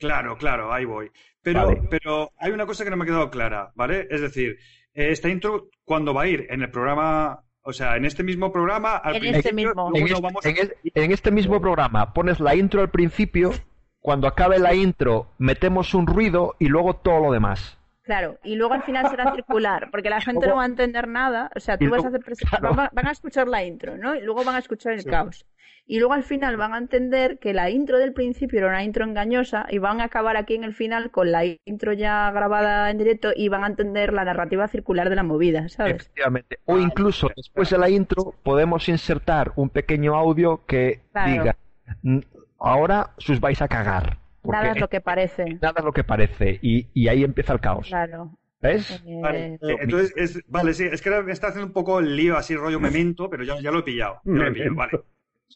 [0.00, 1.10] Claro, claro, ahí voy.
[1.40, 1.82] Pero, Vale.
[1.88, 4.08] pero hay una cosa que no me ha quedado clara, ¿vale?
[4.10, 4.58] Es decir,
[4.94, 6.46] esta intro, ¿cuándo va a ir?
[6.50, 9.90] En el programa, o sea, en este mismo programa, al En principio, este mismo.
[9.94, 13.52] En este, vamos a- en es- en este mismo programa pones la intro al principio,
[14.00, 17.78] cuando acabe la intro metemos un ruido y luego todo lo demás.
[18.04, 21.50] Claro, y luego al final será circular, porque la gente no va a entender nada.
[21.56, 22.70] O sea, tú vas a hacer claro.
[22.74, 24.14] van, a- van a escuchar la intro, ¿no?
[24.14, 25.46] Y luego van a escuchar el caos.
[25.86, 29.04] Y luego al final van a entender que la intro del principio era una intro
[29.04, 32.96] engañosa y van a acabar aquí en el final con la intro ya grabada en
[32.96, 35.96] directo y van a entender la narrativa circular de la movida, ¿sabes?
[35.96, 36.58] Efectivamente.
[36.64, 41.30] O incluso después de la intro podemos insertar un pequeño audio que Claro.
[41.32, 41.56] diga,
[42.02, 42.20] "Mm,
[42.58, 44.18] ahora sus vais a cagar.
[44.44, 45.44] Porque Nada es lo que parece.
[45.60, 46.58] nada es lo que parece.
[46.62, 47.88] Y, y ahí empieza el caos.
[47.88, 48.30] Claro.
[48.60, 49.02] ¿Ves?
[49.22, 52.14] Vale, Eh, entonces, es, vale, sí, es que ahora me está haciendo un poco el
[52.16, 54.20] lío así rollo memento, pero ya, ya lo he pillado.
[54.24, 55.00] Ya lo he pillado, vale.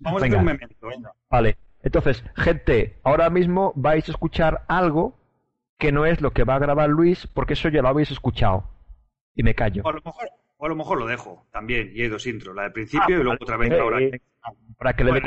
[0.01, 1.13] Vamos a hacer un memento, venga.
[1.31, 1.57] Vale.
[1.83, 5.17] Entonces, gente, ahora mismo vais a escuchar algo
[5.79, 8.65] que no es lo que va a grabar Luis, porque eso ya lo habéis escuchado.
[9.35, 9.83] Y me callo.
[9.85, 12.55] O a lo mejor, o a lo, mejor lo dejo también, y hay dos intros,
[12.57, 14.01] la del principio y luego otra vez Eh, ahora.
[14.03, 14.21] eh,
[14.77, 15.23] Para que le dé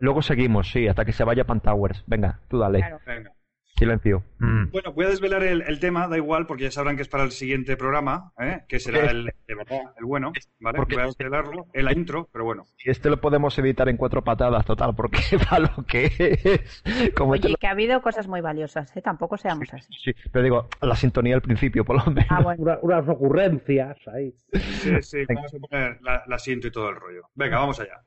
[0.00, 2.02] Luego seguimos, sí, hasta que se vaya Pantowers.
[2.06, 2.78] Venga, tú dale.
[2.80, 2.98] Claro.
[3.06, 3.32] venga.
[3.76, 4.22] Silencio.
[4.40, 4.72] Mm.
[4.72, 7.22] Bueno, voy a desvelar el, el tema, da igual, porque ya sabrán que es para
[7.24, 8.60] el siguiente programa, ¿eh?
[8.68, 10.76] que será el de verdad, el bueno, ¿vale?
[10.76, 12.64] porque- Voy a desvelarlo en la intro, pero bueno.
[12.84, 16.10] Y este lo podemos editar en cuatro patadas, total, porque para lo que
[16.44, 16.82] es.
[17.14, 19.00] Como este Oye, lo- que ha habido cosas muy valiosas, ¿eh?
[19.00, 19.90] Tampoco seamos así.
[19.94, 22.28] Sí, pero digo, la sintonía al principio, por lo menos.
[22.30, 22.62] Ah, bueno.
[22.62, 24.34] una- unas ocurrencias ahí.
[24.52, 27.22] Sí, sí, vamos a poner la, la cinta y todo el rollo.
[27.34, 28.02] Venga, vamos allá.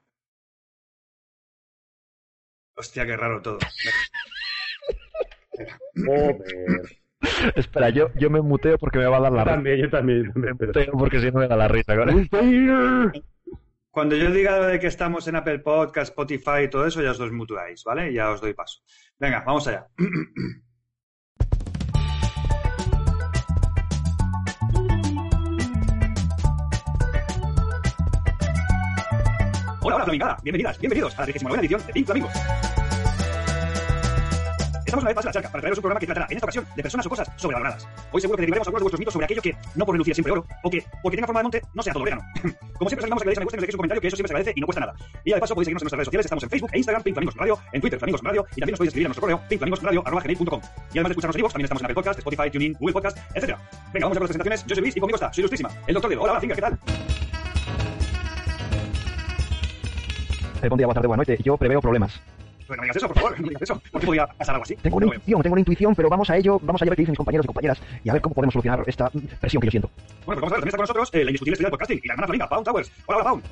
[2.75, 3.59] Hostia, qué raro todo.
[6.05, 6.81] Joder.
[7.55, 9.55] Espera, yo, yo me muteo porque me va a dar la risa.
[9.55, 10.33] también, yo también.
[10.33, 11.95] también, pero- Muteo porque si no me da la risa.
[11.95, 12.27] ¿vale?
[13.91, 17.11] Cuando yo diga lo de que estamos en Apple Podcast, Spotify y todo eso, ya
[17.11, 18.11] os desmutuáis, ¿vale?
[18.11, 18.81] Ya os doy paso.
[19.19, 19.87] Venga, vamos allá.
[29.93, 30.37] Hola, hola, Flamingada.
[30.41, 32.33] Bienvenidas, bienvenidos a la 39 edición de Pink Flamingos.
[34.85, 36.45] Estamos una vez más en la charca para traeros un programa que tratará, en esta
[36.45, 37.87] ocasión, de personas o cosas sobrevaloradas.
[38.11, 40.31] Hoy seguro que derivaremos algunos de vuestros mitos sobre aquello que, no por relucir siempre
[40.31, 42.23] oro, o que, porque tenga forma de monte, no sea todo orégano.
[42.77, 44.07] Como siempre, os animamos a que le deis a me gusta dejéis un comentario, que
[44.07, 44.95] eso siempre se agradece y no cuesta nada.
[45.23, 47.13] Y ya paso podéis seguirnos en nuestras redes sociales, estamos en Facebook e Instagram, Pink
[47.13, 50.61] Flamingos Radio, en Twitter, Flamingos Radio, y también nos podéis escribir a nuestro correo, pinkflamingosradio.com.
[50.89, 53.57] Y además de escucharnos en también estamos en Apple Podcast, Spotify, TuneIn, Google Podcast, etc.
[53.93, 54.65] Venga, vamos a ver las presentaciones.
[54.65, 56.23] Yo soy Luis y conmigo está, soy ilustrísima, el doctor Diego.
[56.23, 56.79] Hola, hola, ¿qué tal?
[60.69, 61.37] Buen día, buena tarde, buena noche.
[61.43, 62.19] Yo preveo problemas.
[62.65, 63.81] Pues no digas eso, por favor, no digas eso.
[63.91, 64.75] ¿Por qué podría pasar algo así?
[64.75, 67.11] Tengo una intuición, tengo una intuición, pero vamos a ello, vamos a ver qué dicen
[67.11, 69.11] mis compañeros y compañeras y a ver cómo podemos solucionar esta
[69.41, 69.89] presión que yo siento.
[70.25, 71.99] Bueno, pues vamos a ver, también está con nosotros eh, la indiscutible estrella del podcasting
[72.01, 72.91] y la hermana Flaminga, Pound Towers.
[73.05, 73.43] Hola, hola, Pound.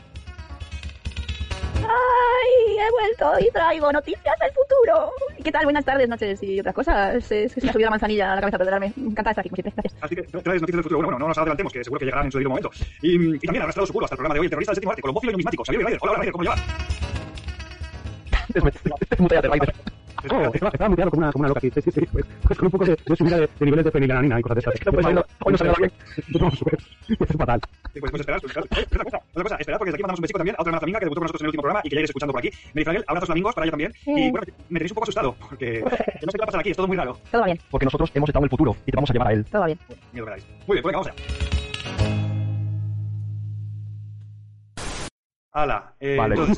[1.77, 2.77] ¡Ay!
[2.77, 5.11] He vuelto y traigo noticias del futuro.
[5.43, 5.65] ¿Qué tal?
[5.65, 7.15] Buenas tardes, noches y otras cosas.
[7.15, 8.93] Es que se me ha subido la manzanilla a la cabeza para darme.
[8.97, 9.73] Encantada de estar aquí, como siempre.
[9.75, 10.03] Gracias.
[10.03, 10.97] Así que traes noticias del futuro.
[10.97, 12.71] Bueno, bueno, no nos adelantemos, que seguro que llegarán en su debido momento.
[13.01, 14.75] Y, y también ha arrastrado su culo hasta el programa de hoy, el terrorista del
[14.75, 15.99] séptimo arte, colombófilo y numismático, Xavier Ryder.
[16.01, 16.61] Hola, hola, Ryder, ¿cómo llevas?
[20.29, 21.71] Oh, estaba muteado como una, como una loca aquí.
[21.71, 22.05] Sí, sí, sí.
[22.11, 24.55] Pues, pues con un poco de, de subida de, de niveles de fenilanina y cosas
[24.55, 24.85] de estas.
[24.85, 25.91] No, pues, hoy no- hoy no salió bien.
[26.39, 26.77] No, súper.
[27.09, 27.61] Es fatal.
[27.93, 28.79] Sí, pues, pues esperad, pues esperad.
[28.79, 30.69] Eh, Otra cosa, otra cosa, esperad porque desde aquí mandamos un besico también a otra
[30.69, 32.33] hermana Flaminga que debutó con nosotros en el último programa y que ya iréis escuchando
[32.33, 32.49] por aquí.
[32.73, 33.93] Mary Fragel, abrazos flamingos para ella también.
[34.05, 36.59] Y bueno, me tenéis un poco asustado porque que no sé qué va a pasar
[36.61, 37.17] aquí, es todo muy raro.
[37.31, 39.27] Todo va bien, Porque nosotros hemos estado en el futuro y te vamos a llevar
[39.29, 39.45] a él.
[39.45, 39.79] todo va bien.
[40.13, 40.25] Miedo.
[40.67, 41.15] Muy bien, pues venga, vamos allá.
[45.53, 46.57] Hala, eh, Vale, entonces,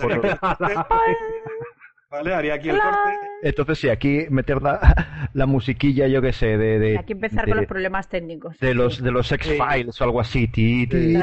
[2.13, 2.29] haría aquí el.
[2.29, 3.27] Vale, haría aquí el corte.
[3.43, 6.79] Entonces sí, aquí meter la, la musiquilla, yo qué sé, de...
[6.79, 8.57] de Hay que empezar de- con los problemas técnicos.
[8.59, 10.47] de los de los X-Files o algo así.
[10.47, 11.17] Ti, ti,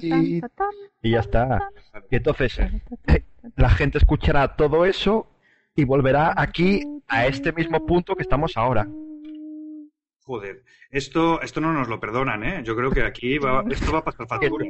[0.00, 0.40] ti,
[1.02, 1.70] y ya está.
[2.10, 3.24] Y entonces eh,
[3.56, 5.28] la gente escuchará todo eso
[5.74, 8.86] y volverá aquí a este mismo punto que estamos ahora.
[10.32, 12.62] Joder, esto, esto no nos lo perdonan, ¿eh?
[12.64, 14.64] Yo creo que aquí va, esto va a pasar factura.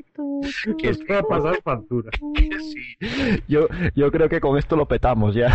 [0.76, 2.10] Que Es que va a pasar factura.
[2.58, 2.98] sí.
[3.46, 5.54] Yo, yo creo que con esto lo petamos ya.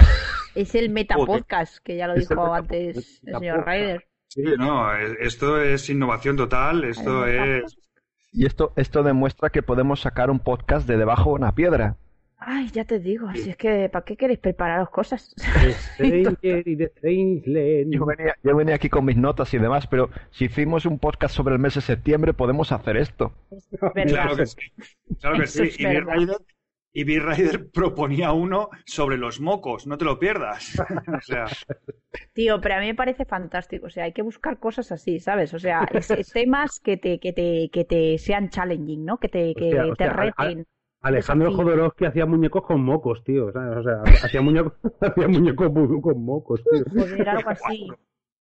[0.55, 3.65] Es el metapodcast, que ya lo Es dijo antes el señor.
[3.67, 4.07] Ryder.
[4.29, 7.77] Sí, no, eh, esto es innovación total, esto es...
[8.31, 11.97] Y esto, esto demuestra que podemos sacar un podcast de debajo de una piedra.
[12.39, 15.33] Ay, ya te digo, si es que ¿para qué queréis prepararos cosas?
[15.95, 17.93] Stranger y Strangeland.
[17.93, 21.35] Yo venía, yo venía aquí con mis notas y demás, pero si hicimos un podcast
[21.35, 23.33] sobre el mes de septiembre, podemos hacer esto.
[24.05, 24.71] Claro que sí,
[25.19, 25.69] claro que Eso sí.
[25.69, 26.13] es Y Bill verdad.
[26.15, 26.37] Rider,
[26.93, 30.79] y Bill Rider proponía uno sobre los mocos, no te lo pierdas.
[31.17, 31.45] o sea,
[32.33, 33.87] Tío, pero a mí me parece fantástico.
[33.87, 35.53] O sea, hay que buscar cosas así, ¿sabes?
[35.55, 39.17] O sea, es- es temas que te, que te, que te sean challenging, ¿no?
[39.17, 40.65] Que te, que Hostia, te hostia, a- a- reten.
[41.01, 41.51] Alejandro.
[41.53, 43.51] Jodorowsky hacía muñecos con mocos, tío.
[43.51, 43.77] ¿sabes?
[43.77, 45.71] O sea, hacía muñecos, hacía muñecos
[46.01, 46.83] con mocos, tío.
[46.91, 47.87] Joder, algo así.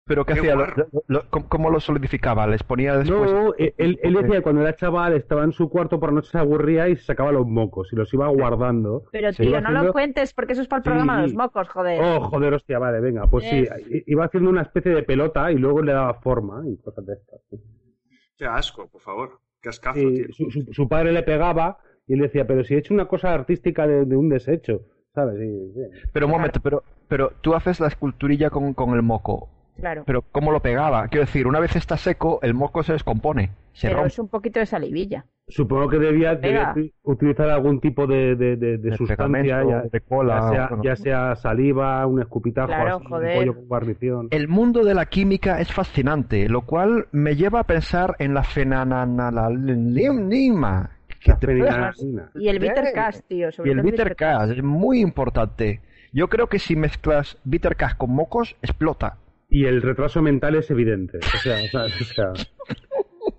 [0.06, 0.56] Pero ¿qué Qué hacía?
[0.56, 0.66] Lo-
[1.06, 2.48] lo- ¿cómo, lo solidificaba?
[2.48, 3.32] ¿Les ponía después?
[3.32, 6.16] No, eh, él, él decía que cuando era chaval estaba en su cuarto por la
[6.16, 9.04] noche se aburría y se sacaba los mocos y los iba guardando.
[9.12, 11.32] Pero tío, iba no lo haciendo- cuentes porque eso es para el programa de los
[11.32, 11.38] Sí.
[11.38, 12.02] mocos, joder.
[12.04, 13.28] Oh, joder, hostia, vale, venga.
[13.28, 16.64] Pues sí, Es- i- iba haciendo una especie de pelota y luego le daba forma
[16.68, 17.40] y cosas de estas.
[17.52, 17.58] sí.
[18.36, 19.40] qué asco, por favor.
[19.62, 20.26] Qué ascazo, Sí, tío.
[20.34, 21.78] su, su- su padre le pegaba
[22.10, 24.82] y él decía, pero si he hecho una cosa artística de, de un desecho,
[25.14, 25.38] ¿sabes?
[25.38, 25.82] Sí, sí.
[26.12, 29.48] Pero un momento, pero, pero tú haces la esculturilla con, con el moco.
[29.78, 30.04] Claro.
[30.06, 31.08] Pero ¿cómo lo pegaba?
[31.08, 34.08] Quiero decir, una vez está seco, el moco se descompone, se Pero rompe.
[34.10, 35.26] es un poquito de salivilla.
[35.48, 36.38] Supongo que debía,
[37.04, 40.84] utilizar algún tipo de, de, de, sustancia, ya, de cola, ya sea, bueno.
[40.84, 44.28] ya sea saliva, un escupitajo, Claro, así, un pollo con guarnición.
[44.32, 48.44] El mundo de la química es fascinante, lo cual me lleva a pensar en la
[48.44, 50.92] fenananalima.
[51.20, 51.58] Que te.
[52.36, 53.52] Y el bitter cash, tío.
[53.52, 55.82] sobre Y el todo bitter cash es muy importante.
[56.12, 59.18] Yo creo que si mezclas bitter cash con mocos, explota.
[59.50, 61.18] Y el retraso mental es evidente.
[61.20, 62.34] O sea, o sea, o sea,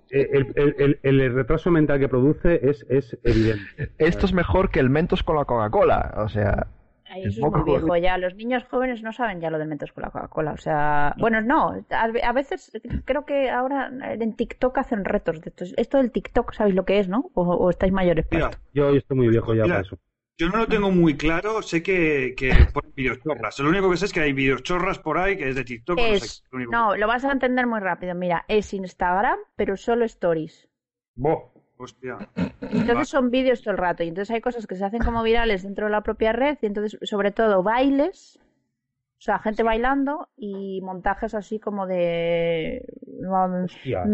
[0.09, 3.91] el, el- el- el retraso mental que produce es, es evidente.
[3.97, 6.15] Esto es mejor que el Mentos con la Coca-Cola.
[6.17, 6.67] O sea,
[7.19, 8.17] Eso es muy viejo ya.
[8.17, 10.53] Los niños jóvenes no saben ya lo del Mentos con la Coca-Cola.
[10.53, 11.85] O sea, bueno, no.
[11.89, 12.71] A, a veces
[13.05, 15.73] creo que ahora en TikTok hacen retos de estos.
[15.77, 17.29] Esto del TikTok, ¿sabéis lo que es, no?
[17.33, 18.57] O, o estáis mayores para Mira, esto?
[18.73, 19.97] Yo estoy muy viejo ya Mira, para eso.
[20.37, 23.59] yo no lo tengo muy claro, sé que, que ponen videochorras.
[23.59, 25.97] Lo único que sé es que hay videochorras por ahí, que es de TikTok.
[25.99, 28.15] no sé, Es, lo único no, lo vas a entender muy rápido.
[28.15, 30.69] Mira, es Instagram, pero solo stories.
[31.15, 32.17] que- Hostia.
[32.61, 35.63] Entonces son vídeos todo el rato y entonces hay cosas que se hacen como virales
[35.63, 38.39] dentro de la propia red y entonces sobre todo bailes,
[39.17, 44.07] o sea, gente bailando y montajes así como de um, me- hostias,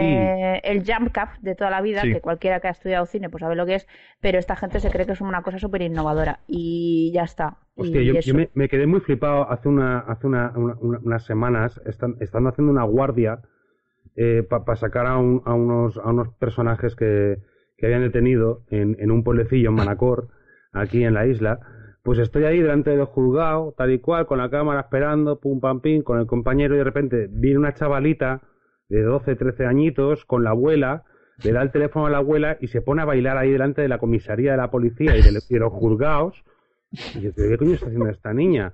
[0.00, 0.60] sí.
[0.62, 2.12] el jump cut de toda la vida, Sí.
[2.12, 3.88] que cualquiera que ha estudiado cine pues sabe lo que es,
[4.20, 7.56] pero esta gente se cree que es una cosa súper innovadora y ya está.
[7.76, 11.24] Hostia, Y yo, me, me quedé muy flipado hace una, hace una, una- una- unas
[11.24, 13.40] semanas, están, estando haciendo una guardia
[14.48, 17.38] para sacar a, un- a unos, a unos personajes que,
[17.76, 20.28] que habían detenido en, en un pueblecillo, en Manacor,
[20.72, 21.60] aquí en la isla.
[22.02, 25.80] Pues estoy ahí delante del juzgado, tal y cual, con la cámara esperando, pum pam
[25.80, 28.42] pim, con el compañero y de repente viene una chavalita
[28.88, 31.02] de 12, 13 añitos con la abuela,
[31.42, 33.88] le da el teléfono a la abuela y se pone a bailar ahí delante de
[33.88, 36.44] la comisaría de la policía y de, los juzgados.
[37.16, 38.72] Y yo, ¿qué coño está haciendo esta niña?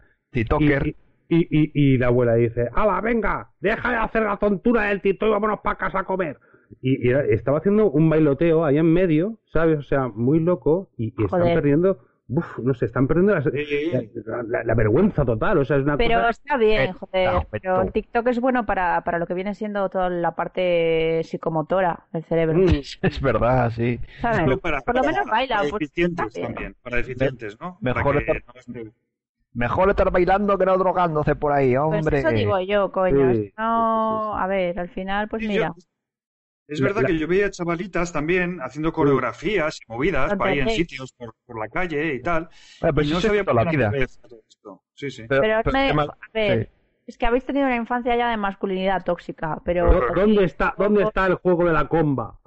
[0.90, 0.94] Y,
[1.34, 3.50] y, y, y la abuela dice, ¡Hala, venga!
[3.60, 6.38] Deja de hacer la tontura del tito y vámonos para casa a comer.
[6.80, 9.78] Y, y era- estaba haciendo un bailoteo ahí en medio, ¿sabes?
[9.78, 14.42] O sea, muy loco y, y están perdiendo, uf, no sé, están perdiendo las- la,
[14.42, 16.30] la- la vergüenza total, o sea, es una Pero cosa...
[16.30, 17.30] está bien, Eh, joder.
[17.50, 22.24] Pero TikTok es bueno para, para lo que viene siendo toda la parte psicomotora del
[22.24, 22.58] cerebro.
[22.58, 24.00] Mm, Es verdad, sí.
[24.20, 24.58] ¿sabes?
[24.58, 25.56] Para- Por lo menos baila.
[25.58, 27.76] Para pues, deficientes también, para deficientes, ¿no?
[27.82, 28.92] Mejor Para que no
[29.54, 32.18] Mejor estar bailando que no drogándose por ahí, Pues hombre.
[32.20, 33.34] eso digo yo, coño.
[33.34, 35.68] Sí, no, a ver, al final, pues mira.
[35.68, 35.74] yo-
[36.68, 40.60] es La- verdad la- que yo veía chavalitas también haciendo coreografías y movidas por ahí
[40.60, 42.48] en sitios por, por la calle y tal.
[42.80, 43.92] Y no sabía la por qué vida.
[44.94, 45.24] Sí, sí.
[45.28, 46.72] Pero- Pero pero me- es que más- a ver, sí.
[47.08, 51.02] es que habéis tenido una infancia ya de masculinidad tóxica, pero, ¿Dó- ¿Dónde está, ¿Dónde
[51.02, 52.38] está el juego de la comba?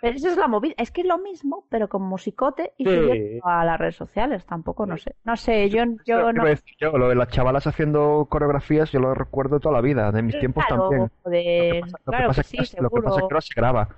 [0.00, 0.74] Pero esa es la movida.
[0.78, 2.94] Es que es lo mismo, pero con musicote y Sí.
[2.94, 4.44] subiendo a las redes sociales.
[4.46, 5.14] Tampoco, no sé.
[5.24, 6.44] No sé, yo, yo no.
[6.78, 10.38] yo, lo de las chavalas haciendo coreografías, yo lo recuerdo toda la vida, de mis
[10.38, 11.10] tiempos Claro, también.
[11.22, 13.20] joder, Lo que pasa, lo que claro pasa que sí, es que, lo que pasa
[13.20, 13.88] es que se graba.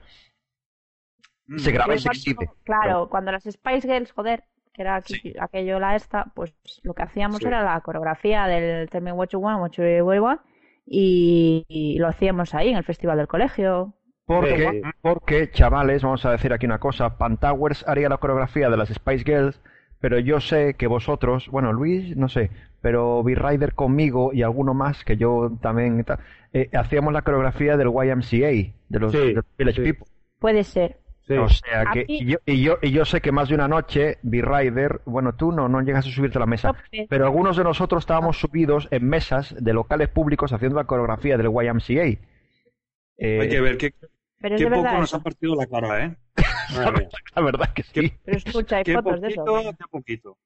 [1.47, 1.59] Mm.
[1.59, 2.51] Se graba y se exhibe.
[2.65, 7.03] Claro, cuando las Spice Girls, joder, que era aquí- aquello la esta, pues lo que
[7.03, 7.47] hacíamos Sí.
[7.47, 10.41] era la coreografía del Tell Me What You Want, What You Will Want,
[10.87, 13.95] y, y lo hacíamos ahí en el festival del colegio.
[14.27, 14.91] Porque, Sí.
[15.03, 19.25] porque, chavales, vamos a decir aquí una cosa, Pantowers haría la coreografía de las Spice
[19.25, 19.61] Girls,
[20.01, 22.51] pero yo sé que vosotros, bueno, Luis, no sé,
[22.81, 26.21] pero B-Rider conmigo y alguno más que yo también, ta-
[26.53, 29.93] eh, hacíamos la coreografía del YMCA, de los, Sí, de los Village sí.
[29.93, 30.07] People.
[30.39, 30.99] Puede ser.
[31.27, 31.35] Sí.
[31.39, 34.19] O sea que, y yo, y yo, y yo sé que más de una noche,
[34.23, 36.75] B-Rider, bueno, tú no, no llegas a subirte a la mesa,
[37.09, 41.47] pero algunos de nosotros estábamos subidos en mesas de locales públicos haciendo la coreografía del
[41.49, 42.19] YMCA.
[43.17, 43.95] Eh, Hay que ver qué,
[44.45, 45.17] Pero es qué de poco verdad nos eso.
[45.17, 46.17] han partido la cara, ¿eh?
[47.35, 48.13] La verdad que sí.
[48.25, 49.45] Pero escucha, hay Qué fotos de eso.
[49.79, 50.37] qué poquito.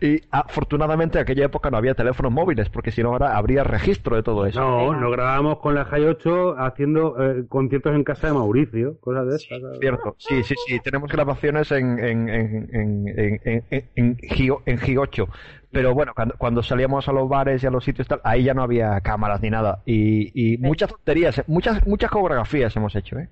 [0.00, 4.16] Y afortunadamente en aquella época no había teléfonos móviles, porque si no ahora habría registro
[4.16, 4.60] de todo eso.
[4.60, 9.26] No, nos grabábamos con la Jai 8 haciendo eh, conciertos en casa de Mauricio, cosas
[9.28, 9.60] de esas.
[9.60, 9.78] ¿sabes?
[9.78, 14.62] Cierto, sí, sí, sí, tenemos grabaciones en, en, en, en, en, en, en, en Gio-
[14.66, 15.28] en G8.
[15.70, 18.54] Pero bueno, cuando, cuando salíamos a los bares y a los sitios tal, ahí ya
[18.54, 19.82] no había cámaras ni nada.
[19.86, 23.28] Y, y muchas tonterías, muchas, muchas coreografías hemos hecho, ¿eh?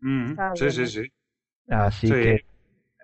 [0.00, 0.86] Mm, Está sí, sí, ¿eh?
[0.86, 1.12] sí.
[1.68, 2.12] Así Sí.
[2.14, 2.44] que,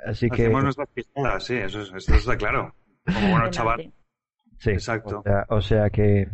[0.04, 2.74] así que, Hacemos nuestras pistadas, sí, eso, es- eso está claro.
[3.04, 3.92] Como bueno chaval.
[4.58, 5.20] sí, exacto.
[5.20, 6.28] O sea, o sea que,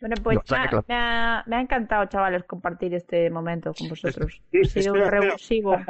[0.00, 0.84] Bueno, pues saca, me ha, claro.
[0.88, 4.42] me ha- me ha encantado, chavales, compartir este momento con vosotros.
[4.62, 5.76] Ha sido un revulsivo.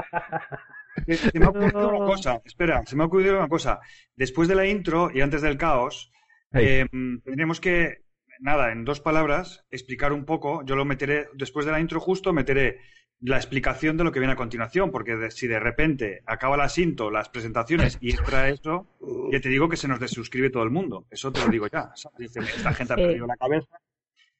[1.06, 3.80] Se me ha ocurrido una cosa, espera, se me ha ocurrido una cosa.
[4.14, 6.12] Después de la intro y antes del caos,
[6.52, 6.66] Hey.
[6.82, 6.86] eh,
[7.24, 8.04] tendremos que,
[8.38, 10.64] nada, en dos palabras, explicar un poco.
[10.64, 12.78] Yo lo meteré, después de la intro justo, meteré
[13.20, 16.68] la explicación de lo que viene a continuación, porque de- si de repente acaba la
[16.68, 18.86] cinto, las presentaciones y entra eso,
[19.32, 21.06] ya te digo que se nos desuscribe todo el mundo.
[21.10, 21.90] Eso te lo digo ya.
[22.18, 23.78] esta gente ha perdido la cabeza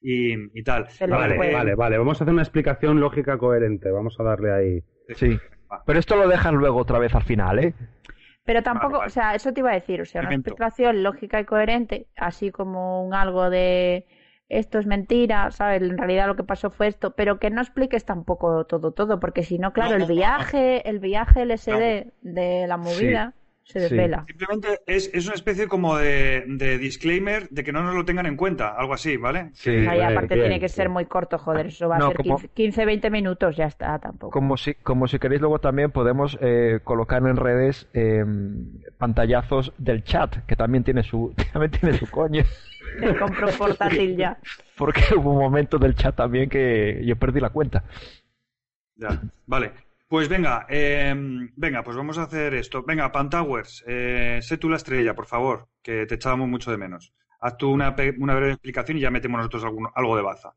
[0.01, 0.87] y, y tal.
[1.09, 1.53] Vale, puede.
[1.53, 1.97] vale, vale.
[1.97, 3.89] Vamos a hacer una explicación lógica coherente.
[3.89, 4.83] Vamos a darle ahí.
[5.15, 5.37] Sí.
[5.85, 7.73] Pero esto lo dejan luego otra vez al final, ¿eh?
[8.43, 9.07] Pero tampoco, Vale, vale.
[9.07, 12.51] o sea, eso te iba a decir, o sea, una explicación lógica y coherente, así
[12.51, 14.05] como un algo de
[14.49, 15.81] esto es mentira, ¿sabes?
[15.81, 19.43] En realidad lo que pasó fue esto, pero que no expliques tampoco todo, todo, porque
[19.43, 23.33] si no, claro, No, el no, viaje, el viaje LSD de la movida
[23.65, 23.95] se sí.
[23.95, 24.25] desvela.
[24.27, 28.25] Simplemente es, es una especie como de, de disclaimer de que no nos lo tengan
[28.27, 29.49] en cuenta, algo así, ¿vale?
[29.53, 29.71] Sí.
[29.71, 32.17] Y Bien, aparte bien, tiene que ser muy corto, joder, eso va a No, ser
[32.17, 34.31] como- 15, 15, 20 minutos, ya está, tampoco.
[34.31, 38.23] Como si, como si queréis luego también podemos eh, colocar en redes eh,
[38.97, 42.43] pantallazos del chat, que también tiene su, también tiene su coño.
[42.99, 44.37] Me compro portátil ya.
[44.77, 47.83] Porque hubo un momento del chat también que yo perdí la cuenta.
[48.95, 49.73] Ya, vale.
[50.07, 51.13] Pues venga, eh,
[51.55, 52.83] venga, pues vamos a hacer esto.
[52.83, 57.13] Venga, Pantowers, eh, sé tú la estrella, por favor, que te echábamos mucho de menos.
[57.39, 60.53] Haz tú una, pe- una breve explicación y ya metemos nosotros algún- algo de baza.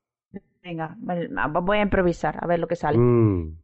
[0.62, 1.30] Venga, vale,
[1.62, 2.98] voy a improvisar, a ver lo que sale.
[2.98, 3.56] Mm.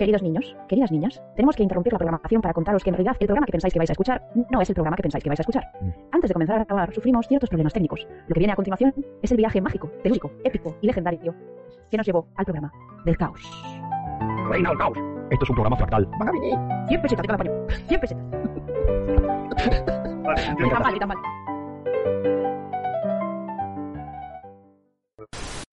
[0.00, 3.26] Queridos niños, queridas niñas, tenemos que interrumpir la programación para contaros que en realidad el
[3.26, 5.40] programa que pensáis que vais a escuchar no es el programa que pensáis que vais
[5.40, 5.62] a escuchar.
[6.10, 8.08] Antes de comenzar a grabar, sufrimos ciertos problemas técnicos.
[8.26, 11.34] Lo que viene a continuación es el viaje mágico, telúrico, épico y legendario
[11.90, 12.72] que nos llevó al programa
[13.04, 13.42] del caos.
[14.48, 14.96] Reina del caos.
[15.28, 16.08] Esto es un programa fractal.
[16.88, 17.52] 100 pesetas de cada paño.
[17.88, 18.24] 100 pesetas.
[20.22, 21.18] Vale, tan mal, ni tan mal.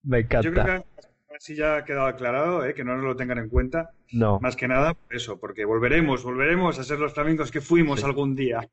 [0.04, 0.97] Me Yo creo encanta.
[1.38, 2.74] Así ya ha quedado aclarado, ¿eh?
[2.74, 3.92] que no nos lo tengan en cuenta.
[4.12, 4.40] No.
[4.40, 8.06] Más que nada, eso, porque volveremos, volveremos a ser los flamingos que fuimos Sí.
[8.06, 8.68] algún día.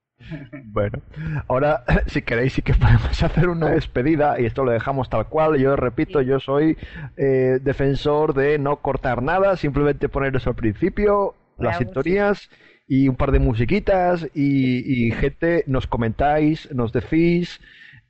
[0.65, 1.01] Bueno,
[1.49, 5.59] ahora si queréis sí que podemos hacer una despedida y esto lo dejamos tal cual.
[5.59, 6.77] Yo repito, yo soy
[7.17, 12.49] eh, defensor de no cortar nada, simplemente poner eso al principio, las sintonías
[12.87, 17.61] y un par de musiquitas y, y gente, nos comentáis, nos decís.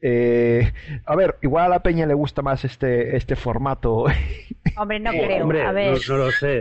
[0.06, 0.72] Eh,
[1.06, 4.04] a ver, igual a la peña le gusta más este, este formato.
[4.76, 5.42] Hombre, no creo.
[5.44, 6.60] hombre, a ver, No, no lo sé.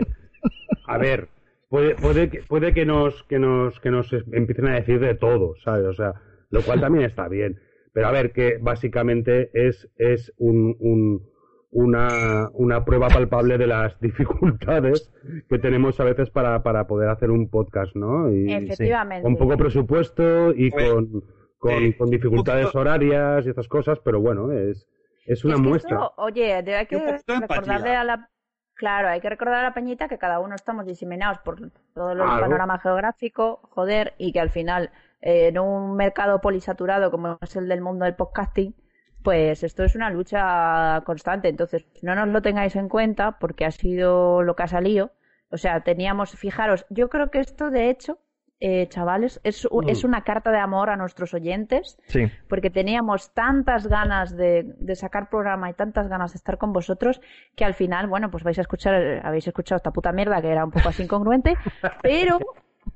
[0.86, 1.28] A ver,
[1.68, 5.54] puede, puede, que, puede que nos que nos que nos empiecen a decir de todo,
[5.62, 5.84] ¿sabes?
[5.86, 6.14] O sea,
[6.50, 7.60] lo cual también está bien.
[7.92, 11.34] Pero a ver, que básicamente es, es un, un-
[11.76, 15.12] una, una prueba palpable de las dificultades
[15.48, 18.32] que tenemos a veces para, para poder hacer un podcast, ¿no?
[18.32, 19.24] Y efectivamente.
[19.24, 21.24] con poco presupuesto y Pues, con,
[21.58, 24.86] con, eh, con dificultades poquito- horarias y estas cosas, pero bueno, es,
[25.26, 25.96] es una Es que muestra.
[25.96, 28.30] esto, oye, hay que recordarle a la...
[28.76, 31.56] Claro, hay que recordar a la peñita que cada uno estamos diseminados por
[31.94, 32.40] todo el Claro.
[32.40, 34.90] panorama geográfico, joder, y que al final,
[35.22, 38.74] eh, en un mercado polisaturado como es el del mundo del podcasting,
[39.22, 41.48] pues esto es una lucha constante.
[41.48, 45.12] Entonces, no nos lo tengáis en cuenta porque ha sido lo que ha salido.
[45.50, 48.18] O sea, teníamos, fijaros, yo creo que esto de hecho,
[48.66, 49.88] eh, chavales, es, u- Mm.
[49.90, 54.94] es una carta de amor a nuestros oyentes sí, porque teníamos tantas ganas de, de
[54.96, 57.20] sacar programa y tantas ganas de estar con vosotros
[57.56, 60.64] que al final, bueno, pues vais a escuchar, habéis escuchado esta puta mierda que era
[60.64, 61.56] un poco así incongruente,
[62.02, 62.38] pero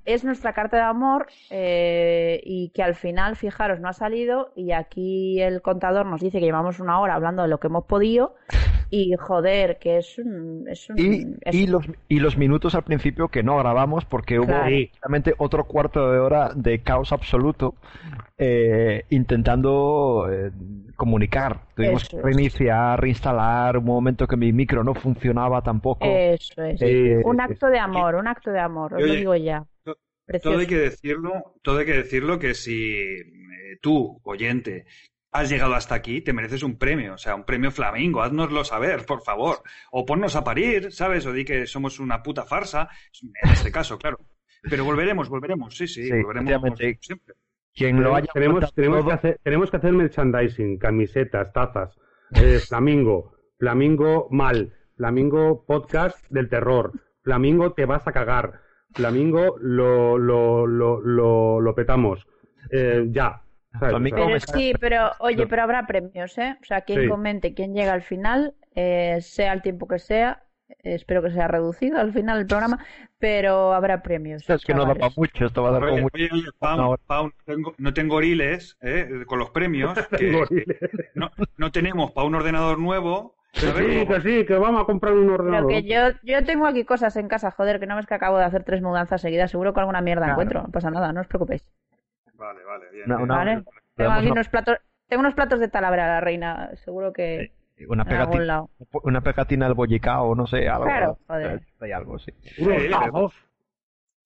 [0.07, 4.73] es nuestra carta de amor eh, y que al final, fijaros, no ha salido y
[4.73, 8.35] aquí el contador nos dice que llevamos una hora hablando de lo que hemos podido
[8.91, 10.65] y joder, que es un...
[10.69, 14.39] Es un y, es- y, los, y los minutos al principio que no grabamos porque
[14.39, 14.77] hubo Claro.
[15.39, 17.75] otro cuarto de hora de caos absoluto
[18.39, 20.51] eh, intentando eh,
[20.97, 21.61] comunicar.
[21.75, 22.23] Tuvimos Eso que es.
[22.23, 26.05] reiniciar, reinstalar, un momento que mi micro no funcionaba tampoco.
[26.07, 26.81] Eso es.
[26.83, 29.65] Eh, un acto de amor, un acto de amor, os lo digo ya.
[30.25, 30.51] Precioso.
[30.51, 31.33] Todo hay que decirlo,
[31.63, 34.85] todo hay que decirlo que si eh, tú, oyente,
[35.39, 39.05] has llegado hasta aquí, te mereces un premio, o sea, un premio flamingo, haznoslo saber,
[39.07, 39.59] por favor.
[39.91, 41.25] O ponnos a parir, ¿sabes?
[41.27, 42.89] O di que somos una puta farsa,
[43.45, 44.19] en este caso, claro.
[44.69, 47.35] Pero volveremos, volveremos, sí, sí, Sí, volveremos siempre.
[47.75, 51.97] Quien lo haya tenemos, tenemos, todo- que hacer, tenemos que hacer merchandising, camisetas, tazas,
[52.35, 58.61] eh, flamingo, flamingo mal, flamingo podcast del terror, flamingo te vas a cagar,
[58.95, 62.27] flamingo lo, lo, lo, lo, lo petamos,
[62.73, 63.43] Eh, ya.
[63.81, 66.57] Pero sí, pero oye, pero habrá premios, ¿eh?
[66.61, 67.09] O sea, quien Sí.
[67.09, 70.43] comente, quien llega al final, eh, sea el tiempo que sea,
[70.83, 72.85] espero que sea reducido al final del programa,
[73.19, 74.49] pero habrá premios.
[74.49, 75.01] Es que no da chavales.
[75.01, 76.15] para mucho, esto va a dar como mucho.
[76.15, 77.03] oye, oye, Pau, Ahora.
[77.07, 80.65] Pau, no tengo, no tengo oriles eh, con los premios, que,
[81.15, 85.15] no, no tenemos para un ordenador nuevo, Que sí, que sí, que vamos a comprar
[85.15, 85.69] un Pero ordenador.
[85.71, 88.45] que yo, yo tengo aquí cosas en casa, joder, que no ves que acabo de
[88.45, 90.33] hacer tres mudanzas seguidas, seguro que alguna mierda Claro.
[90.33, 91.65] encuentro, no pasa nada, no os preocupéis.
[92.39, 93.05] Vale, vale, bien.
[93.07, 93.25] Una- bien.
[93.25, 93.63] una- ¿Vale?
[93.97, 94.79] Tengo aquí una- unos platos,
[95.09, 97.53] tengo unos platos de talavera, la reina, seguro que
[97.89, 98.71] Una en algún pegatina, lado.
[99.03, 100.85] una pegatina al bollicao, no sé, algo.
[100.85, 101.61] Claro, joder.
[101.81, 102.33] Hay algo, sí.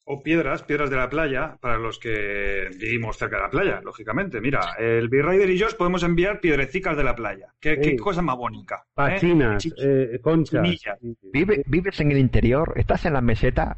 [0.05, 4.41] O piedras, piedras de la playa, para los que vivimos cerca de la playa, lógicamente.
[4.41, 7.55] Mira, el B-Rider y yo os podemos enviar piedrecicas de la playa.
[7.61, 8.83] Qué, cosa más bonita.
[8.85, 8.91] ¿eh?
[8.95, 10.61] Pachinas, Chi- eh, conchas.
[11.33, 13.77] Vive- vives en el interior, estás en la meseta,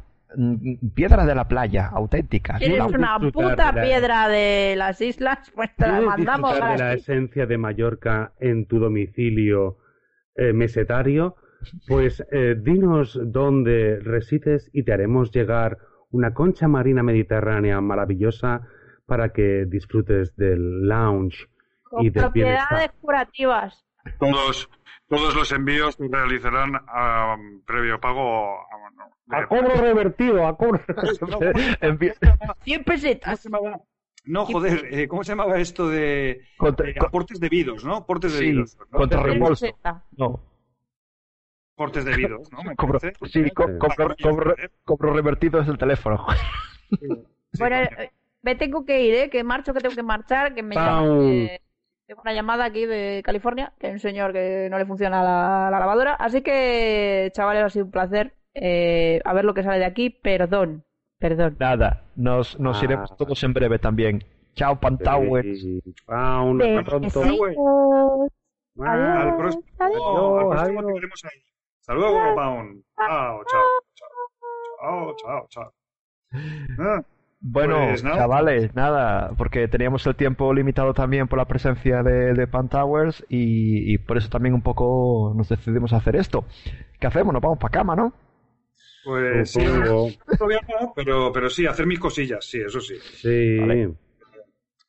[0.93, 2.59] piedras de la playa, auténticas.
[2.59, 2.87] ¿Quieres ¿no?
[2.87, 5.51] una puta de la- piedra de las islas?
[5.55, 9.77] Pues te la ¿Quieres mandamos disfrutar de la esencia de Mallorca en tu domicilio
[10.35, 11.35] eh, mesetario?
[11.87, 15.77] Pues eh, dinos dónde resides y te haremos llegar
[16.11, 18.61] una concha marina mediterránea maravillosa
[19.07, 21.47] para que disfrutes del lounge
[21.83, 22.91] Con y del propiedades bienestar.
[23.01, 23.84] curativas.
[24.19, 24.69] Todos,
[25.07, 27.35] todos los envíos se realizarán a
[27.65, 28.59] previo pago.
[28.61, 28.65] a-
[29.27, 30.79] de- A cobro revertido, a cobro
[31.81, 32.13] Envi-
[32.63, 33.39] 100 ¿Cómo pesetas.
[33.39, 33.81] se llamaba?
[34.25, 37.95] No, joder, eh, ¿cómo se llamaba esto de Contra- eh, aportes debidos, ¿no?
[37.97, 38.77] Aportes sí, debidos.
[38.91, 38.97] ¿no?
[38.97, 39.65] contra reembolso.
[40.17, 40.39] No,
[41.77, 42.63] Aportes debidos, ¿no?
[42.63, 43.27] Me cobro, sí, co-
[43.67, 43.77] Sí.
[43.77, 46.25] cobro, cobro- cobro revertido es el teléfono.
[46.99, 47.07] Sí,
[47.59, 47.99] Bueno, coño.
[48.01, 48.11] eh,
[48.43, 49.29] me tengo que ir, ¿eh?
[49.29, 51.61] Que marcho, que tengo que marchar, que me eh,
[52.07, 55.69] tengo una llamada aquí de California, que hay un señor que no le funciona la,
[55.71, 56.13] la lavadora.
[56.15, 58.33] Así que, chavales, ha sido un placer.
[58.57, 60.09] eh, a ver lo que sale de aquí.
[60.09, 60.85] Perdón,
[61.19, 61.57] perdón.
[61.59, 62.85] Nada, nos, nos Ah.
[62.85, 64.23] iremos todos en breve también.
[64.53, 65.59] Chao, Pantowers.
[65.61, 65.81] Sí.
[66.07, 67.21] Hasta pronto.
[68.81, 69.99] Ah, Al próximo, Adiós.
[69.99, 70.85] al próximo adiós.
[70.87, 71.41] te veremos ahí.
[71.81, 72.83] Hasta luego, Paun.
[72.97, 73.61] Chao, chao,
[73.95, 74.09] chao.
[74.79, 75.73] Chao, chao, chao.
[76.79, 77.01] Ah,
[77.41, 78.17] Bueno, Pues nada.
[78.17, 83.93] chavales, nada, porque teníamos el tiempo limitado también por la presencia de, de Pantowers y,
[83.93, 86.45] y por eso también un poco nos decidimos a hacer esto.
[86.99, 87.33] ¿Qué hacemos?
[87.33, 88.13] Nos vamos para cama, ¿no?
[89.03, 92.95] pues sí, todavía no, pero, pero sí, hacer mis cosillas, sí, eso sí.
[93.13, 93.59] Sí.
[93.59, 93.93] Vale.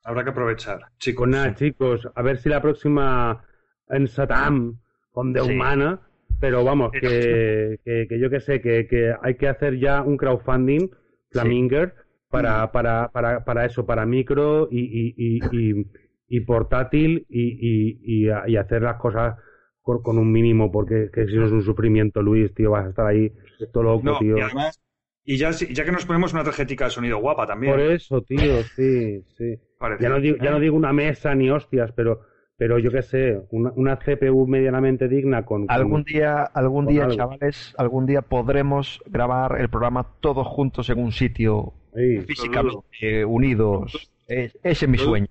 [0.05, 1.25] Habrá que aprovechar, chicos.
[1.29, 3.45] Pues nada, chicos, a ver si la próxima
[3.91, 4.79] en Satam
[5.13, 5.51] con de Sí.
[5.53, 6.01] humana,
[6.41, 10.17] pero vamos, que, que, que yo que sé, que, que hay que hacer ya un
[10.17, 10.89] crowdfunding,
[11.33, 11.95] Flaminger,
[12.31, 15.41] para, para, para, para eso, para micro y, y, y,
[15.81, 15.87] y,
[16.29, 19.37] y portátil y, y, y, y hacer las cosas
[19.83, 22.89] con, con un mínimo, porque que si no es un sufrimiento, Luis, tío, vas a
[22.91, 23.33] estar ahí
[23.73, 24.37] todo loco, No, tío.
[24.37, 24.81] y además,
[25.25, 27.73] y ya, si- ya que nos ponemos una tarjetica de sonido guapa también.
[27.73, 29.57] Por eso, tío, sí, sí.
[30.01, 30.51] Ya no digo, ya ¿eh?
[30.51, 32.23] no digo una mesa ni hostias, pero,
[32.57, 37.05] pero yo qué sé, una, una CPU medianamente digna con, con- Algún día, algún día,
[37.05, 37.17] algo.
[37.17, 42.21] chavales, algún día podremos grabar el programa todos juntos en un sitio Sí.
[42.27, 44.11] físicamente unidos.
[44.29, 45.27] Es- ese es mi sueño.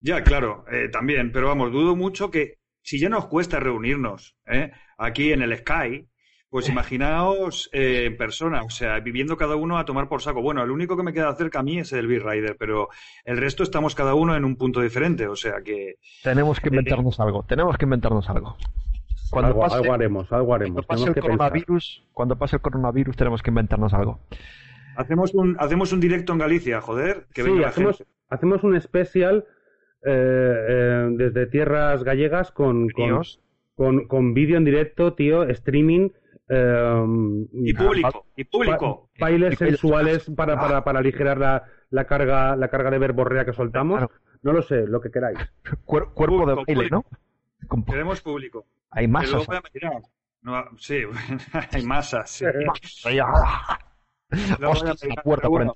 [0.00, 4.70] Ya, claro, eh, también, pero vamos, dudo mucho que si ya nos cuesta reunirnos ¿eh?
[4.98, 6.06] aquí en el Sky,
[6.48, 10.40] pues imaginaos eh, en persona, o sea, viviendo cada uno a tomar por saco.
[10.42, 12.88] Bueno, el único que me queda cerca a mí es el B-Rider, pero
[13.24, 17.18] el resto estamos cada uno en un punto diferente, o sea que Tenemos que inventarnos
[17.18, 17.42] algo.
[17.42, 18.56] Tenemos que inventarnos algo.
[19.30, 20.86] Cuando algo, pase, algo haremos, algo cuando haremos.
[20.86, 21.38] pase Tenemos el que pensar.
[21.50, 24.20] coronavirus, cuando pase el coronavirus, tenemos que inventarnos algo.
[24.96, 28.12] Hacemos un, hacemos un directo en Galicia, joder, que Sí, venga la hacemos, gente.
[28.28, 29.44] hacemos un especial
[30.04, 33.22] eh, eh, desde tierras gallegas con, con,
[33.74, 36.10] con, con vídeo en directo, tío, streaming.
[36.48, 37.04] eh,
[37.52, 39.08] Y público, y público.
[39.18, 43.44] ba- bailes Y sensuales para, para, para aligerar la, la carga la carga de verborrea
[43.44, 43.98] que soltamos.
[43.98, 44.12] Claro.
[44.42, 45.38] No lo sé, lo que queráis.
[45.86, 47.04] Cuer- cuerpo de Público, baile, ¿no?
[47.66, 48.64] Con- Queremos público.
[48.90, 49.46] Hay masas.
[50.42, 51.02] No, sí,
[51.72, 52.30] hay masas.
[52.30, 52.44] sí.
[54.62, 55.74] Hostia, a la puerta por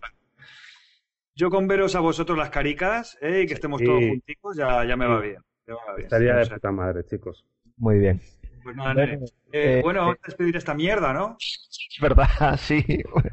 [1.35, 4.09] Yo con veros a vosotros las caricas eh, y que estemos todos Sí.
[4.09, 5.39] junticos ya, ya me va bien.
[5.67, 7.45] ya me va bien, Estaría de puta madre, chicos.
[7.77, 8.21] Muy bien.
[8.63, 9.13] pues nada, Bueno.
[9.53, 10.03] Eh, eh, bueno, eh.
[10.03, 11.37] vamos a despedir esta mierda, ¿no?
[11.39, 12.29] Es verdad,
[12.59, 12.85] sí.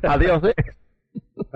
[0.04, 0.56] Adiós, ¿eh?